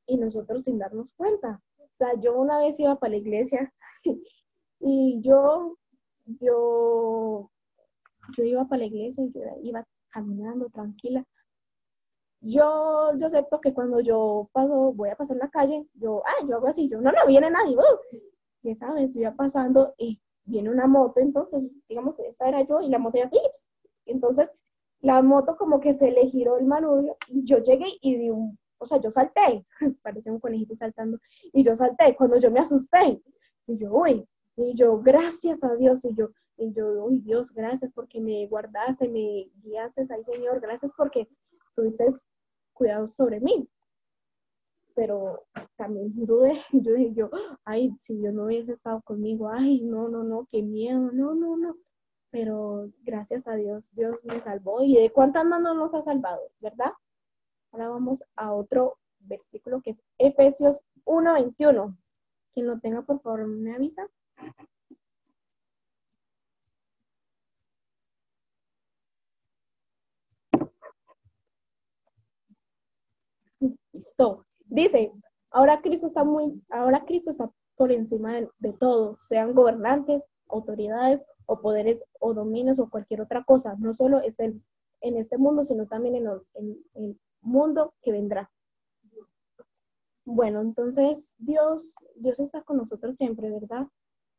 y 0.07 0.19
nosotros 0.19 0.65
sin 0.65 0.79
darnos 0.79 1.13
cuenta. 1.13 1.63
Sea, 1.99 2.15
yo 2.21 2.39
una 2.39 2.61
vez 2.61 2.79
iba 2.79 2.97
para 2.97 3.11
la 3.11 3.17
iglesia 3.17 3.73
y 4.81 5.21
yo, 5.21 5.77
yo, 6.27 7.51
yo 8.37 8.45
iba 8.45 8.65
para 8.67 8.81
la 8.81 8.87
iglesia 8.87 9.25
yo 9.35 9.41
iba 9.63 9.85
caminando 10.11 10.69
tranquila. 10.71 11.25
Yo, 12.41 13.13
yo 13.19 13.27
acepto 13.27 13.61
que 13.61 13.75
cuando 13.75 13.99
yo 14.01 14.49
paso, 14.53 14.93
voy 14.93 15.09
a 15.11 15.17
pasar 15.17 15.37
la 15.39 15.51
calle, 15.51 15.87
yo, 15.95 16.23
ah, 16.25 16.47
yo 16.47 16.57
hago 16.57 16.69
así, 16.69 16.89
yo, 16.89 17.01
no, 17.01 17.11
no 17.11 17.27
viene 17.27 17.51
nadie, 17.51 17.77
uh, 17.77 18.19
ya 18.63 18.75
iba 19.15 19.35
pasando 19.35 19.95
y 19.99 20.21
viene 20.45 20.71
una 20.71 20.87
moto, 20.87 21.19
entonces, 21.19 21.65
digamos, 21.89 22.17
esa 22.21 22.49
era 22.49 22.63
yo 22.63 22.81
y 22.81 22.89
la 22.89 22.99
moto 22.99 23.19
ya, 23.19 23.29
Philips. 23.29 23.67
Entonces, 24.07 24.51
la 25.01 25.21
moto 25.23 25.57
como 25.57 25.81
que 25.81 25.95
se 25.95 26.11
le 26.11 26.27
giró 26.27 26.59
el 26.59 26.67
manubrio 26.67 27.17
yo 27.29 27.59
llegué 27.59 27.87
y 28.01 28.17
di 28.17 28.31
un 28.31 28.59
o 28.79 28.87
sea, 28.87 29.01
yo 29.01 29.11
salté, 29.11 29.67
parecía 30.03 30.33
un 30.33 30.41
conejito 30.41 30.77
saltando, 30.77 31.19
y 31.53 31.65
yo 31.65 31.77
salté 31.77 32.15
cuando 32.17 32.39
yo 32.39 32.51
me 32.51 32.61
asusté, 32.61 33.21
y 33.67 33.79
yo, 33.79 33.93
uy, 33.93 34.27
y 34.57 34.75
yo, 34.75 34.99
gracias 35.01 35.63
a 35.63 35.75
Dios, 35.75 36.05
y 36.05 36.15
yo, 36.15 36.31
y 36.57 36.73
yo, 36.73 37.05
uy, 37.05 37.21
Dios, 37.21 37.53
gracias 37.53 37.93
porque 37.95 38.21
me 38.21 38.47
guardaste, 38.49 39.09
me 39.09 39.51
guiaste 39.63 40.03
ay, 40.11 40.25
Señor, 40.25 40.61
gracias 40.61 40.91
porque 40.97 41.29
tuviste 41.77 42.05
cuidado 42.73 43.09
sobre 43.09 43.41
mí. 43.41 43.69
Pero 44.95 45.45
también 45.77 46.13
dudé, 46.15 46.61
yo 46.73 46.95
dije, 46.95 47.15
yo, 47.15 47.31
ay, 47.65 47.93
si 48.01 48.17
Dios 48.17 48.35
no 48.35 48.47
hubiese 48.47 48.73
estado 48.73 49.01
conmigo, 49.03 49.49
ay, 49.49 49.83
no, 49.83 50.09
no, 50.09 50.25
no, 50.25 50.49
qué 50.51 50.63
miedo, 50.63 51.13
no, 51.13 51.35
no, 51.35 51.57
no. 51.57 51.77
Pero 52.31 52.91
gracias 53.05 53.47
a 53.47 53.55
Dios, 53.55 53.89
Dios 53.93 54.17
me 54.25 54.43
salvó. 54.43 54.83
¿Y 54.83 54.97
de 54.97 55.11
cuántas 55.11 55.47
manos 55.47 55.77
nos 55.77 55.95
ha 55.95 56.03
salvado, 56.03 56.41
verdad? 56.61 56.93
Ahora 57.73 57.89
vamos 57.89 58.23
a 58.37 58.53
otro 58.53 58.99
versículo 59.21 59.81
que 59.83 59.91
es 59.91 60.03
Efesios 60.19 60.81
1:21. 61.05 61.97
Quien 62.53 62.67
lo 62.67 62.79
tenga, 62.81 63.03
por 63.03 63.21
favor, 63.21 63.47
me 63.47 63.75
avisa. 63.75 64.09
Listo. 73.93 74.47
Dice, 74.67 75.13
ahora 75.51 75.81
Cristo 75.83 76.07
está 76.07 76.25
muy, 76.25 76.63
ahora 76.71 77.05
Cristo 77.05 77.31
está 77.31 77.51
por 77.77 77.93
encima 77.93 78.35
de, 78.59 78.73
todo, 78.75 79.19
sean 79.29 79.55
gobernantes, 79.55 80.23
autoridades 80.49 81.23
o 81.47 81.61
poderes 81.61 82.03
o 82.21 82.35
dominios 82.35 82.79
o 82.79 82.91
cualquier 82.91 83.21
otra 83.23 83.45
cosa. 83.45 83.77
No 83.79 83.95
solo 83.95 84.21
está 84.21 84.45
en, 84.45 84.63
este 85.01 85.39
mundo, 85.39 85.65
sino 85.65 85.87
también 85.87 86.17
en, 86.17 86.27
en, 86.55 86.77
en 86.95 87.19
mundo 87.49 87.95
que 88.03 88.13
vendrá. 88.13 88.51
Bueno, 90.25 90.61
entonces 90.61 91.35
Dios, 91.39 91.91
Dios 92.17 92.39
está 92.39 92.63
con 92.63 92.77
nosotros 92.77 93.17
siempre, 93.17 93.51
¿verdad? 93.51 93.87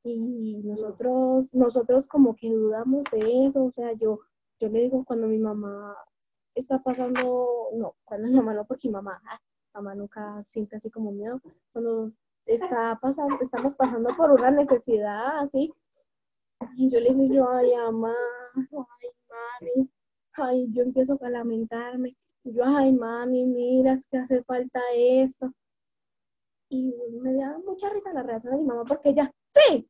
Y 0.03 0.61
nosotros, 0.63 1.53
nosotros 1.53 2.07
como 2.07 2.35
que 2.35 2.49
dudamos 2.49 3.05
de 3.11 3.47
eso, 3.47 3.65
o 3.65 3.71
sea, 3.71 3.91
yo, 3.93 4.19
yo 4.59 4.69
le 4.69 4.81
digo 4.81 5.03
cuando 5.03 5.27
mi 5.27 5.39
mamá 5.39 5.95
está 6.55 6.81
pasando, 6.83 7.69
no, 7.73 7.95
cuando 8.05 8.27
mi 8.27 8.35
mamá 8.35 8.53
no, 8.53 8.65
porque 8.65 8.87
mi 8.87 8.93
mamá, 8.93 9.19
ah, 9.25 9.39
mamá 9.73 9.95
nunca 9.95 10.43
siente 10.45 10.75
así 10.77 10.89
como 10.89 11.11
miedo, 11.11 11.41
cuando 11.73 12.11
está 12.45 12.97
pasando, 13.01 13.37
estamos 13.41 13.75
pasando 13.75 14.15
por 14.15 14.31
una 14.31 14.51
necesidad 14.51 15.39
así, 15.39 15.73
y 16.75 16.89
yo 16.89 16.99
le 16.99 17.13
digo 17.13 17.49
ay, 17.49 17.75
mamá, 17.75 18.15
ay, 18.55 19.09
mami, 19.29 19.89
ay, 20.33 20.67
yo 20.71 20.83
empiezo 20.83 21.17
a 21.21 21.29
lamentarme, 21.29 22.15
yo, 22.53 22.63
ay, 22.65 22.91
mami, 22.91 23.45
mira, 23.45 23.97
que 24.09 24.17
hace 24.17 24.43
falta 24.43 24.79
esto. 24.95 25.51
Y 26.69 26.93
me 27.21 27.33
da 27.33 27.57
mucha 27.65 27.89
risa 27.89 28.13
la 28.13 28.23
reacción 28.23 28.53
de 28.53 28.59
mi 28.61 28.67
mamá 28.67 28.83
porque 28.85 29.09
ella, 29.09 29.31
sí, 29.49 29.89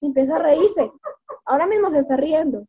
empieza 0.00 0.36
a 0.36 0.38
reírse. 0.38 0.90
Ahora 1.44 1.66
mismo 1.66 1.90
se 1.90 1.98
está 1.98 2.16
riendo. 2.16 2.66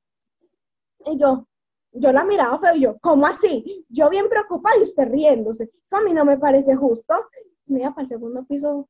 Y 1.06 1.18
yo, 1.18 1.48
yo 1.92 2.12
la 2.12 2.24
miraba 2.24 2.76
y 2.76 2.82
yo, 2.82 2.98
¿cómo 3.00 3.28
así? 3.28 3.86
Yo 3.90 4.10
bien 4.10 4.30
preocupada 4.30 4.78
y 4.78 4.84
usted 4.84 5.10
riéndose. 5.10 5.70
Eso 5.86 5.98
a 5.98 6.02
mí 6.02 6.14
no 6.14 6.26
me 6.26 6.38
parece 6.38 6.76
justo. 6.76 7.14
Me 7.66 7.82
iba 7.82 7.92
para 7.92 8.04
el 8.04 8.10
segundo 8.10 8.44
piso 8.46 8.90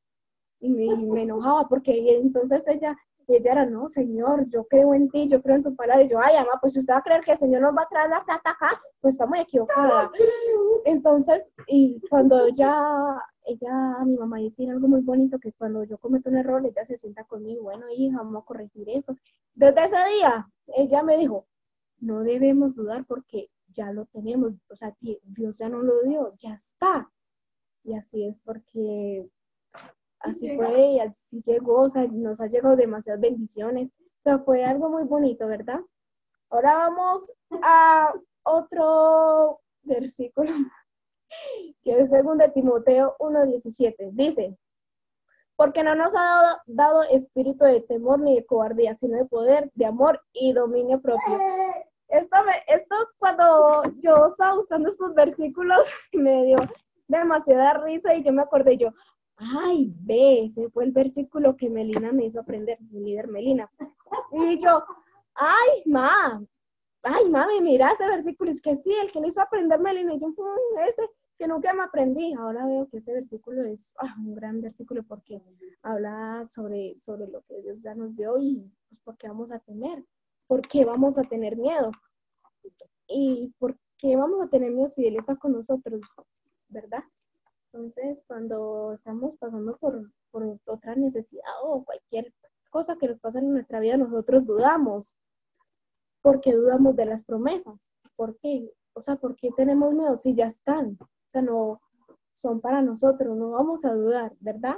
y 0.60 0.70
me, 0.70 0.96
me 0.96 1.22
enojaba 1.22 1.68
porque 1.68 1.92
entonces 2.16 2.66
ella 2.66 2.96
y 3.26 3.36
ella 3.36 3.52
era, 3.52 3.66
no, 3.66 3.88
Señor, 3.88 4.48
yo 4.48 4.64
creo 4.64 4.94
en 4.94 5.08
ti, 5.10 5.28
yo 5.28 5.42
creo 5.42 5.56
en 5.56 5.62
tu 5.62 5.74
palabra. 5.74 6.04
Y 6.04 6.08
yo, 6.08 6.18
ay, 6.22 6.34
mamá, 6.36 6.58
pues 6.60 6.74
si 6.74 6.80
usted 6.80 6.92
va 6.92 6.98
a 6.98 7.02
creer 7.02 7.22
que 7.22 7.32
el 7.32 7.38
Señor 7.38 7.62
nos 7.62 7.76
va 7.76 7.82
a 7.82 7.88
traer 7.88 8.10
la 8.10 8.24
plata 8.24 8.50
acá, 8.50 8.80
pues 9.00 9.14
está 9.14 9.26
muy. 9.26 9.46
Entonces, 10.84 11.50
y 11.66 12.00
cuando 12.08 12.46
ella, 12.46 13.20
ella, 13.46 13.98
mi 14.04 14.16
mamá, 14.16 14.38
tiene 14.56 14.72
algo 14.72 14.88
muy 14.88 15.00
bonito, 15.00 15.38
que 15.38 15.52
cuando 15.52 15.84
yo 15.84 15.98
cometo 15.98 16.30
un 16.30 16.36
error, 16.36 16.64
ella 16.64 16.84
se 16.84 16.98
sienta 16.98 17.24
conmigo, 17.24 17.64
bueno, 17.64 17.86
hija, 17.96 18.18
vamos 18.18 18.42
a 18.42 18.46
corregir 18.46 18.88
eso. 18.90 19.16
Desde 19.54 19.84
ese 19.84 19.96
día, 20.16 20.48
ella 20.66 21.02
me 21.02 21.16
dijo, 21.16 21.46
no 22.00 22.22
debemos 22.22 22.74
dudar 22.74 23.04
porque 23.06 23.50
ya 23.68 23.92
lo 23.92 24.06
tenemos, 24.06 24.52
o 24.68 24.76
sea, 24.76 24.94
Dios 25.00 25.56
ya 25.58 25.68
no 25.68 25.80
lo 25.80 26.02
dio, 26.02 26.34
ya 26.38 26.54
está. 26.54 27.10
Y 27.82 27.94
así 27.94 28.26
es 28.26 28.36
porque 28.44 29.28
así 30.24 30.56
fue 30.56 30.80
y 30.80 31.00
así 31.00 31.42
llegó, 31.44 31.82
o 31.82 31.88
sea, 31.88 32.06
nos 32.10 32.40
ha 32.40 32.46
llegado 32.46 32.76
demasiadas 32.76 33.20
bendiciones. 33.20 33.90
O 33.90 34.22
sea, 34.22 34.38
fue 34.38 34.64
algo 34.64 34.88
muy 34.88 35.04
bonito, 35.04 35.46
¿verdad? 35.46 35.80
Ahora 36.50 36.76
vamos 36.76 37.32
a 37.62 38.12
otro 38.42 39.60
versículo, 39.82 40.50
que 41.82 42.00
es 42.00 42.12
el 42.12 42.38
de 42.38 42.48
Timoteo 42.50 43.16
1.17. 43.18 44.10
Dice, 44.12 44.56
porque 45.56 45.82
no 45.82 45.94
nos 45.94 46.14
ha 46.14 46.22
dado, 46.22 46.58
dado, 46.66 47.02
espíritu 47.04 47.64
de 47.64 47.80
temor 47.82 48.20
ni 48.20 48.36
de 48.36 48.46
cobardía, 48.46 48.96
sino 48.96 49.16
de 49.16 49.24
poder, 49.26 49.70
de 49.74 49.86
amor 49.86 50.20
y 50.32 50.52
dominio 50.52 51.00
propio. 51.00 51.38
Esto, 52.08 52.36
me, 52.44 52.52
esto 52.74 52.94
cuando 53.18 53.82
yo 54.00 54.26
estaba 54.26 54.54
buscando 54.54 54.88
estos 54.88 55.14
versículos 55.14 55.80
me 56.12 56.44
dio 56.44 56.58
demasiada 57.08 57.74
risa 57.74 58.14
y 58.14 58.22
yo 58.22 58.32
me 58.32 58.42
acordé 58.42 58.76
yo, 58.76 58.90
ay, 59.36 59.92
ve, 60.00 60.44
ese 60.44 60.68
fue 60.70 60.84
el 60.84 60.92
versículo 60.92 61.56
que 61.56 61.70
Melina 61.70 62.12
me 62.12 62.26
hizo 62.26 62.40
aprender, 62.40 62.78
mi 62.90 63.00
líder 63.00 63.28
Melina. 63.28 63.70
Y 64.32 64.58
yo, 64.62 64.84
ay, 65.34 65.82
ma, 65.86 66.42
ay, 67.02 67.28
mami, 67.30 67.60
mira 67.60 67.92
ese 67.92 68.06
versículo, 68.06 68.50
es 68.50 68.62
que 68.62 68.76
sí, 68.76 68.92
el 68.92 69.10
que 69.10 69.20
le 69.20 69.28
hizo 69.28 69.40
aprender 69.40 69.80
Melina, 69.80 70.14
y 70.14 70.20
yo, 70.20 70.28
mm, 70.28 70.78
ese 70.88 71.08
que 71.38 71.48
nunca 71.48 71.72
me 71.72 71.82
aprendí. 71.82 72.32
Ahora 72.34 72.66
veo 72.66 72.88
que 72.88 72.98
ese 72.98 73.12
versículo 73.12 73.64
es 73.64 73.92
ah, 73.98 74.14
un 74.18 74.34
gran 74.34 74.60
versículo 74.60 75.02
porque 75.02 75.40
habla 75.82 76.46
sobre, 76.48 76.98
sobre 77.00 77.26
lo 77.28 77.42
que 77.42 77.60
Dios 77.62 77.80
ya 77.80 77.94
nos 77.94 78.14
dio 78.16 78.38
y 78.38 78.70
pues 78.88 79.00
por 79.02 79.16
qué 79.16 79.28
vamos 79.28 79.50
a 79.50 79.58
temer, 79.58 80.04
por 80.46 80.66
qué 80.68 80.84
vamos 80.84 81.18
a 81.18 81.24
tener 81.24 81.56
miedo 81.56 81.90
y 83.06 83.52
por 83.58 83.76
qué 83.98 84.16
vamos 84.16 84.40
a 84.42 84.48
tener 84.48 84.70
miedo 84.70 84.90
si 84.90 85.06
Él 85.06 85.16
está 85.16 85.36
con 85.36 85.52
nosotros, 85.52 86.00
¿verdad? 86.68 87.04
Entonces, 87.74 88.22
cuando 88.28 88.92
estamos 88.92 89.36
pasando 89.36 89.76
por, 89.78 90.08
otra 90.66 90.94
necesidad 90.94 91.42
o 91.64 91.84
cualquier 91.84 92.32
cosa 92.70 92.96
que 92.96 93.08
nos 93.08 93.18
pasa 93.18 93.40
en 93.40 93.52
nuestra 93.52 93.80
vida, 93.80 93.96
nosotros 93.96 94.46
dudamos. 94.46 95.12
porque 96.22 96.52
dudamos 96.52 96.94
de 96.94 97.06
las 97.06 97.24
promesas? 97.24 97.74
¿Por 98.14 98.38
qué? 98.38 98.70
O 98.92 99.02
sea, 99.02 99.16
¿por 99.16 99.34
qué 99.34 99.50
tenemos 99.56 99.92
miedo 99.92 100.16
si 100.16 100.36
ya 100.36 100.46
están? 100.46 100.96
O 101.00 101.08
sea, 101.32 101.42
no 101.42 101.80
son 102.36 102.60
para 102.60 102.80
nosotros, 102.80 103.36
no 103.36 103.50
vamos 103.50 103.84
a 103.84 103.92
dudar, 103.92 104.32
¿verdad? 104.38 104.76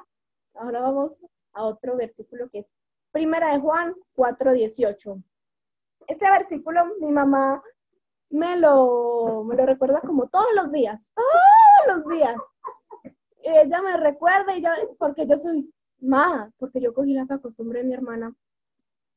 Ahora 0.55 0.81
vamos 0.81 1.21
a 1.53 1.65
otro 1.65 1.97
versículo 1.97 2.49
que 2.49 2.61
es 2.61 2.71
Primera 3.13 3.53
de 3.53 3.61
Juan 3.61 3.95
4:18. 4.17 5.23
este 6.07 6.31
versículo 6.31 6.87
mi 6.99 7.13
mamá 7.13 7.63
me 8.31 8.57
lo, 8.57 9.45
me 9.45 9.55
lo 9.55 9.67
recuerda 9.67 10.01
como 10.01 10.29
todos 10.29 10.49
los 10.57 10.73
días, 10.73 11.11
todos 11.15 11.97
los 11.97 12.09
días. 12.09 12.37
Ella 13.47 13.81
me 13.83 13.97
recuerda 13.97 14.57
y 14.57 14.63
yo, 14.63 14.69
porque 14.99 15.27
yo 15.27 15.37
soy 15.37 15.73
más, 16.01 16.53
porque 16.59 16.81
yo 16.81 16.93
cogí 16.93 17.15
la 17.15 17.27
costumbre 17.39 17.81
de 17.81 17.87
mi 17.87 17.95
hermana, 17.95 18.35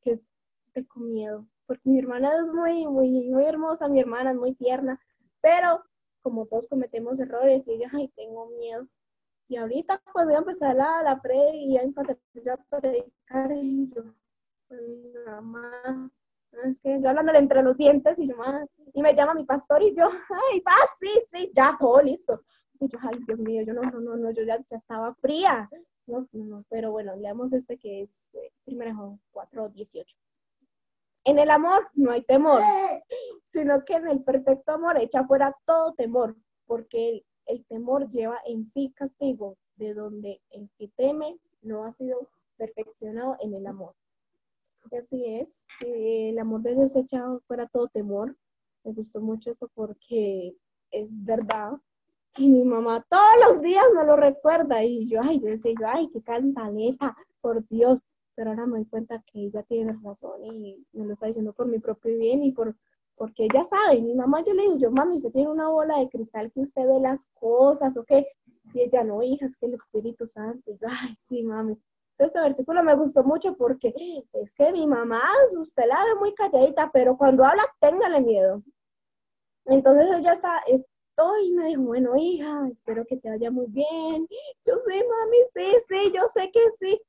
que 0.02 0.12
es 0.12 0.28
de 0.74 0.86
miedo, 0.96 1.46
porque 1.66 1.88
mi 1.90 1.98
hermana 1.98 2.30
es 2.38 2.46
muy, 2.52 2.86
muy, 2.86 3.10
muy 3.28 3.44
hermosa, 3.44 3.88
mi 3.88 4.00
hermana 4.00 4.30
es 4.30 4.36
muy 4.36 4.54
tierna, 4.54 5.00
pero 5.40 5.82
como 6.22 6.46
todos 6.46 6.68
cometemos 6.68 7.18
errores 7.18 7.66
y 7.66 7.72
ella, 7.72 7.90
ay, 7.92 8.08
tengo 8.16 8.46
miedo. 8.50 8.86
Y 9.48 9.56
ahorita 9.56 10.00
pues 10.12 10.26
voy 10.26 10.34
a 10.34 10.38
empezar 10.38 10.76
la, 10.76 11.02
la 11.02 11.20
pre 11.20 11.56
y 11.56 11.74
ya 11.74 11.80
empecé 11.82 12.16
a 12.50 12.56
predicar 12.80 13.52
y 13.52 13.90
yo, 13.94 14.04
pues, 14.68 14.80
mamá, 15.26 16.10
es 16.64 16.80
que 16.80 17.00
yo 17.00 17.08
hablándole 17.08 17.38
entre 17.38 17.62
los 17.62 17.76
dientes 17.76 18.18
y 18.18 18.28
yo, 18.28 18.34
y 18.92 19.02
me 19.02 19.14
llama 19.14 19.34
mi 19.34 19.44
pastor 19.44 19.82
y 19.82 19.94
yo, 19.94 20.08
ay, 20.08 20.60
va, 20.60 20.74
sí, 20.98 21.10
sí, 21.30 21.50
ya, 21.54 21.76
todo 21.78 22.00
listo. 22.02 22.42
Y 22.80 22.88
yo, 22.88 22.98
ay, 23.02 23.18
Dios 23.26 23.38
mío, 23.38 23.62
yo 23.62 23.72
no, 23.72 23.82
no, 23.82 24.00
no, 24.00 24.16
no 24.16 24.30
yo 24.30 24.42
ya, 24.42 24.58
ya 24.58 24.76
estaba 24.76 25.14
fría. 25.14 25.68
No, 26.06 26.26
no, 26.32 26.64
pero 26.68 26.90
bueno, 26.90 27.14
leamos 27.16 27.52
este 27.52 27.78
que 27.78 28.02
es 28.02 28.28
eh, 28.34 28.50
primero 28.64 29.18
4, 29.30 29.68
18. 29.68 30.16
En 31.24 31.38
el 31.38 31.50
amor 31.50 31.88
no 31.94 32.10
hay 32.10 32.22
temor, 32.22 32.62
sino 33.46 33.84
que 33.84 33.94
en 33.94 34.08
el 34.08 34.24
perfecto 34.24 34.72
amor 34.72 34.96
echa 34.98 35.24
fuera 35.24 35.54
todo 35.66 35.92
temor, 35.92 36.34
porque 36.66 37.10
el, 37.10 37.26
el 37.46 37.64
temor 37.66 38.10
lleva 38.10 38.38
en 38.46 38.64
sí 38.64 38.92
castigo, 38.96 39.56
de 39.76 39.94
donde 39.94 40.40
el 40.50 40.70
que 40.76 40.88
teme 40.88 41.38
no 41.62 41.84
ha 41.84 41.92
sido 41.92 42.28
perfeccionado 42.56 43.36
en 43.40 43.54
el 43.54 43.66
amor. 43.66 43.94
Así 44.98 45.24
es, 45.24 45.62
el 45.80 46.38
amor 46.38 46.62
de 46.62 46.74
Dios 46.74 46.96
echa 46.96 47.24
fuera 47.46 47.68
todo 47.68 47.88
temor. 47.88 48.36
Me 48.84 48.92
gustó 48.92 49.20
mucho 49.20 49.52
esto 49.52 49.70
porque 49.74 50.56
es 50.90 51.08
verdad. 51.24 51.72
Y 52.36 52.48
mi 52.48 52.64
mamá 52.64 53.04
todos 53.08 53.48
los 53.48 53.62
días 53.62 53.84
me 53.94 54.04
lo 54.04 54.16
recuerda. 54.16 54.84
Y 54.84 55.08
yo, 55.08 55.20
ay, 55.22 55.40
yo 55.40 55.46
decía, 55.46 55.72
yo, 55.78 55.86
ay, 55.86 56.08
qué 56.12 56.22
cantaleta, 56.22 57.16
por 57.40 57.66
Dios. 57.68 58.00
Pero 58.34 58.50
ahora 58.50 58.66
me 58.66 58.78
doy 58.78 58.86
cuenta 58.86 59.22
que 59.26 59.46
ella 59.46 59.62
tiene 59.64 59.96
razón 60.02 60.44
y 60.44 60.84
me 60.92 61.04
lo 61.04 61.12
está 61.12 61.26
diciendo 61.26 61.52
por 61.52 61.66
mi 61.66 61.78
propio 61.78 62.16
bien 62.16 62.42
y 62.42 62.52
por 62.52 62.74
porque 63.16 63.44
ella 63.44 63.62
sabe. 63.64 64.00
Mi 64.00 64.14
mamá, 64.14 64.42
yo 64.46 64.54
le 64.54 64.62
digo, 64.62 64.78
yo, 64.78 64.90
mami, 64.90 65.16
usted 65.16 65.30
tiene 65.30 65.50
una 65.50 65.68
bola 65.68 65.98
de 65.98 66.08
cristal 66.08 66.50
que 66.52 66.60
usted 66.60 66.86
ve 66.86 67.00
las 67.00 67.26
cosas, 67.34 67.94
¿o 67.98 68.04
qué? 68.04 68.26
Y 68.72 68.80
ella, 68.80 69.04
no, 69.04 69.22
hija, 69.22 69.44
es 69.44 69.58
que 69.58 69.66
el 69.66 69.74
Espíritu 69.74 70.26
Santo. 70.26 70.70
Y 70.70 70.78
yo, 70.78 70.88
ay, 70.88 71.14
sí, 71.18 71.42
mami 71.42 71.78
este 72.24 72.40
versículo 72.40 72.82
me 72.82 72.94
gustó 72.96 73.22
mucho 73.24 73.56
porque 73.56 73.94
es 74.32 74.54
que 74.54 74.72
mi 74.72 74.86
mamá, 74.86 75.22
usted 75.58 75.84
la 75.86 76.04
ve 76.04 76.14
muy 76.18 76.34
calladita, 76.34 76.90
pero 76.92 77.16
cuando 77.16 77.44
habla, 77.44 77.64
téngale 77.80 78.20
miedo. 78.20 78.62
Entonces 79.66 80.06
ella 80.18 80.32
está, 80.32 80.58
estoy, 80.66 81.50
me 81.52 81.66
dijo, 81.68 81.82
bueno, 81.82 82.16
hija, 82.16 82.68
espero 82.68 83.04
que 83.06 83.16
te 83.16 83.30
vaya 83.30 83.50
muy 83.50 83.66
bien. 83.68 84.26
Yo 84.66 84.74
sí, 84.86 84.94
mami, 84.94 85.36
sí, 85.52 85.76
sí, 85.88 86.12
yo 86.14 86.26
sé 86.28 86.50
que 86.52 86.60
sí. 86.78 87.00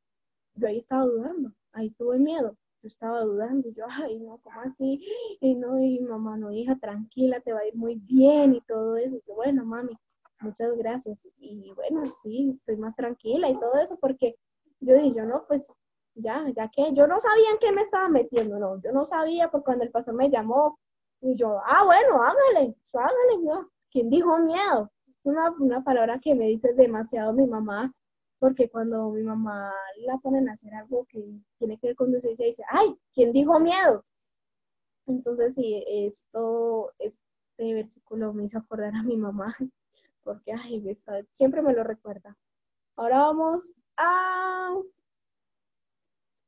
Yo 0.56 0.67
ahí 0.67 0.80
estaba 0.80 1.06
dudando, 1.06 1.52
ahí 1.74 1.89
tuve 1.91 2.19
miedo. 2.19 2.56
Yo 2.84 2.88
estaba 2.88 3.21
dudando, 3.21 3.67
y 3.69 3.74
yo, 3.74 3.86
ay, 3.89 4.19
no, 4.19 4.39
¿cómo 4.39 4.62
así? 4.62 5.06
Y 5.39 5.56
no, 5.56 5.80
y 5.80 6.00
mamá, 6.00 6.38
no, 6.38 6.52
hija, 6.52 6.78
tranquila, 6.80 7.39
te 7.39 7.54
va 7.54 7.60
a 7.60 7.67
ir 7.67 7.76
muy 7.76 7.95
bien 7.95 8.56
y 8.56 8.62
todo 8.62 8.97
eso. 8.97 9.17
Bueno, 9.28 9.63
mami, 9.65 9.97
muchas 10.39 10.76
gracias. 10.78 11.26
Y 11.38 11.71
bueno, 11.76 12.08
sí, 12.10 12.50
estoy 12.50 12.78
más 12.78 12.95
tranquila 12.95 13.50
y 13.50 13.60
todo 13.60 13.76
eso 13.76 13.97
porque 14.00 14.36
yo 14.82 14.96
dije, 14.96 15.13
yo 15.15 15.26
no, 15.26 15.46
pues 15.48 15.72
ya, 16.15 16.46
ya 16.56 16.70
que 16.70 16.94
yo 16.94 17.08
no 17.08 17.20
sabía 17.20 17.52
en 17.52 17.60
qué 17.60 17.72
me 17.72 17.84
estaba 17.84 18.10
metiendo, 18.10 18.60
no, 18.60 18.82
yo 18.82 18.91
no 18.91 19.06
sabía, 19.06 19.50
porque 19.50 19.65
cuando 19.65 19.84
el 19.86 19.91
pastor 19.91 20.15
me 20.15 20.30
llamó, 20.30 20.78
y 21.22 21.36
yo, 21.36 21.60
ah, 21.65 21.84
bueno, 21.86 22.22
hágale, 22.24 22.76
hágale. 22.94 23.67
¿Quién 23.91 24.10
dijo 24.10 24.38
miedo? 24.39 24.91
Una, 25.24 25.52
una 25.60 25.84
palabra 25.84 26.20
que 26.20 26.34
me 26.34 26.48
dice 26.48 26.74
demasiado 26.74 27.34
mi 27.34 27.46
mamá, 27.46 27.94
porque 28.39 28.70
cuando 28.70 29.12
mi 29.12 29.22
mamá 29.22 29.72
la 29.98 30.17
ponen 30.17 30.50
a 30.50 30.54
hacer 30.54 30.74
algo 30.74 31.06
que 31.06 31.24
tiene 31.60 31.78
que 31.78 31.88
ver 31.88 31.96
con 31.96 32.13
ella 32.15 32.46
dice, 32.46 32.63
ay, 32.70 32.96
¿quién 33.13 33.32
dijo 33.32 33.60
miedo? 33.60 34.04
Entonces, 35.06 35.54
sí, 35.56 35.84
esto, 35.88 36.91
este 36.98 37.74
versículo 37.74 38.34
me 38.34 38.46
hizo 38.46 38.58
acordar 38.58 38.96
a 38.96 39.04
mi 39.04 39.17
mamá, 39.17 39.56
porque, 40.24 40.54
ay, 40.54 40.84
siempre 41.34 41.62
me 41.62 41.74
lo 41.74 41.84
recuerda. 41.84 42.36
Ahora 42.96 43.20
vamos 43.20 43.72
Ah, 43.97 44.75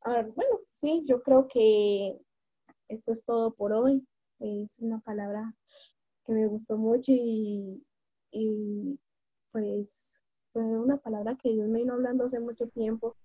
bueno, 0.05 0.59
sí, 0.75 1.03
yo 1.05 1.21
creo 1.21 1.47
que 1.47 2.17
esto 2.89 3.13
es 3.13 3.23
todo 3.25 3.53
por 3.53 3.73
hoy. 3.73 4.05
Es 4.39 4.79
una 4.79 4.99
palabra 4.99 5.53
que 6.25 6.33
me 6.33 6.47
gustó 6.47 6.77
mucho 6.77 7.11
y, 7.13 7.83
pues 9.51 10.19
fue 10.51 10.63
una 10.63 10.97
palabra 10.97 11.37
que 11.41 11.49
Dios 11.49 11.67
me 11.67 11.79
vino 11.79 11.93
hablando 11.93 12.25
hace 12.25 12.39
mucho 12.39 12.67
tiempo 12.69 13.15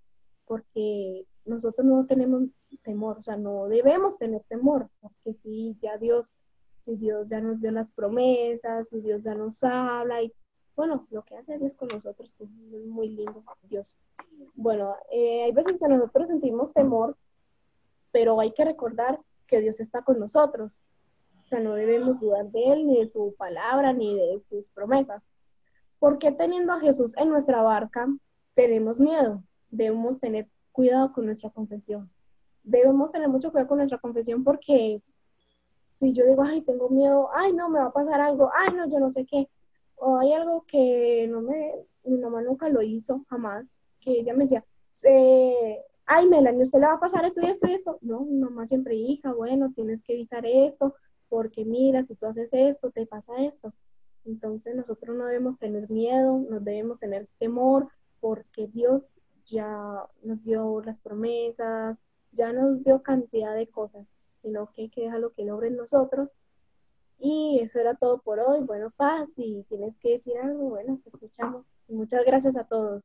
porque 0.46 1.26
nosotros 1.44 1.87
no 1.87 2.07
tenemos 2.07 2.44
temor, 2.83 3.18
o 3.18 3.22
sea, 3.22 3.37
no 3.37 3.68
debemos 3.68 4.16
tener 4.18 4.42
temor, 4.48 4.88
porque 5.00 5.35
si 5.35 5.76
ya 5.83 5.98
Dios, 5.98 6.31
si 6.78 6.96
Dios 6.96 7.28
ya 7.28 7.40
nos 7.40 7.61
dio 7.61 7.70
las 7.70 7.90
promesas, 7.90 8.88
si 8.88 9.00
Dios 9.00 9.22
ya 9.22 9.35
nos 9.35 9.62
habla 9.62 10.22
y 10.22 10.33
bueno, 10.79 11.09
lo 11.11 11.25
que 11.25 11.37
hace 11.37 11.59
Dios 11.59 11.75
con 11.75 11.88
nosotros 11.88 12.31
es 12.38 12.49
muy 12.87 13.09
lindo, 13.09 13.43
Dios. 13.64 13.97
Bueno, 14.55 14.95
eh, 15.11 15.43
hay 15.43 15.51
veces 15.51 15.77
que 15.77 15.88
nosotros 15.88 16.29
sentimos 16.29 16.73
temor, 16.73 17.17
pero 18.12 18.38
hay 18.38 18.53
que 18.53 18.64
recordar 18.64 19.19
que 19.49 19.61
Dios 19.61 19.81
está 19.81 20.03
con 20.03 20.21
nosotros. 20.21 20.71
O 21.41 21.49
sea, 21.49 21.59
no 21.59 21.75
debemos 21.75 22.21
dudar 22.21 22.47
de 22.53 22.64
Él, 22.64 22.87
ni 22.87 23.01
de 23.01 23.09
su 23.09 23.35
palabra, 23.37 23.93
ni 23.93 24.14
de 24.14 24.41
sus 24.49 24.67
promesas. 24.69 25.21
¿Por 25.99 26.21
qué 26.21 26.31
teniendo 26.31 26.73
a 26.73 26.79
Jesús 26.79 27.12
en 27.17 27.29
nuestra 27.29 27.61
barca 27.61 28.07
tenemos 28.55 29.01
miedo? 29.01 29.43
Debemos 29.71 30.21
tener 30.21 30.47
cuidado 30.71 31.12
con 31.12 31.27
nuestra 31.27 31.51
confesión. 31.51 32.09
Debemos 32.62 33.11
tener 33.11 33.29
mucho 33.29 33.51
cuidado 33.51 33.67
con 33.67 33.79
nuestra 33.79 33.99
confesión 33.99 34.45
porque 34.45 35.03
si 35.88 36.12
yo 36.12 36.25
digo, 36.25 36.45
ay, 36.45 36.62
tengo 36.62 36.88
miedo, 36.88 37.31
ay, 37.35 37.53
no, 37.53 37.69
me 37.69 37.81
va 37.81 37.87
a 37.87 37.93
pasar 37.93 38.21
algo, 38.21 38.49
ay, 38.55 38.73
no, 38.77 38.88
yo 38.88 39.01
no 39.01 39.11
sé 39.11 39.27
qué, 39.27 39.49
o 40.01 40.19
hay 40.19 40.33
algo 40.33 40.65
que 40.67 41.27
no 41.31 41.41
me, 41.41 41.73
mi 42.05 42.19
mamá 42.19 42.43
nunca 42.43 42.69
lo 42.69 42.83
hizo, 42.83 43.25
jamás, 43.29 43.81
que 44.01 44.21
ella 44.21 44.35
me 44.35 44.45
decía, 44.45 44.65
ay 46.07 46.27
Melanie, 46.29 46.65
¿usted 46.65 46.81
le 46.81 46.87
va 46.87 46.95
a 46.95 47.01
pasar 47.01 47.25
esto 47.25 47.41
y 47.43 47.51
esto 47.51 47.69
y 47.69 47.75
esto? 47.75 47.99
No, 48.01 48.21
mi 48.21 48.39
mamá 48.39 48.67
siempre, 48.67 48.95
hija, 48.95 49.33
bueno, 49.33 49.73
tienes 49.75 50.03
que 50.03 50.15
evitar 50.15 50.45
esto, 50.47 50.95
porque 51.29 51.65
mira, 51.65 52.05
si 52.05 52.15
tú 52.15 52.27
haces 52.27 52.49
esto, 52.53 52.91
te 52.91 53.07
pasa 53.07 53.33
esto. 53.45 53.73
Entonces 54.25 54.75
nosotros 54.75 55.17
no 55.17 55.27
debemos 55.27 55.59
tener 55.59 55.91
miedo, 55.91 56.39
no 56.51 56.61
debemos 56.61 56.99
tener 56.99 57.29
temor, 57.39 57.89
porque 58.21 58.67
Dios 58.69 59.05
ya 59.47 60.05
nos 60.23 60.43
dio 60.45 60.83
las 60.83 60.99
promesas, 61.01 61.97
ya 62.33 62.53
nos 62.53 62.85
dio 62.85 63.03
cantidad 63.03 63.55
de 63.55 63.69
cosas, 63.69 64.07
sino 64.43 64.71
que 64.73 64.83
hay 64.83 64.89
que 64.91 65.03
dejarlo 65.03 65.33
que 65.33 65.45
logre 65.45 65.69
en 65.69 65.77
nosotros 65.77 66.29
y 67.18 67.61
eso 67.61 67.81
era 67.81 67.94
todo 67.94 68.18
por 68.18 68.38
hoy. 68.40 68.61
Bueno, 68.61 68.92
Paz, 68.96 69.35
si 69.35 69.64
tienes 69.68 69.96
que 69.98 70.12
decir 70.12 70.35
algo, 70.38 70.70
bueno, 70.70 71.00
te 71.02 71.09
escuchamos. 71.11 71.64
Muchas 71.88 72.24
gracias 72.24 72.57
a 72.57 72.64
todos. 72.64 73.02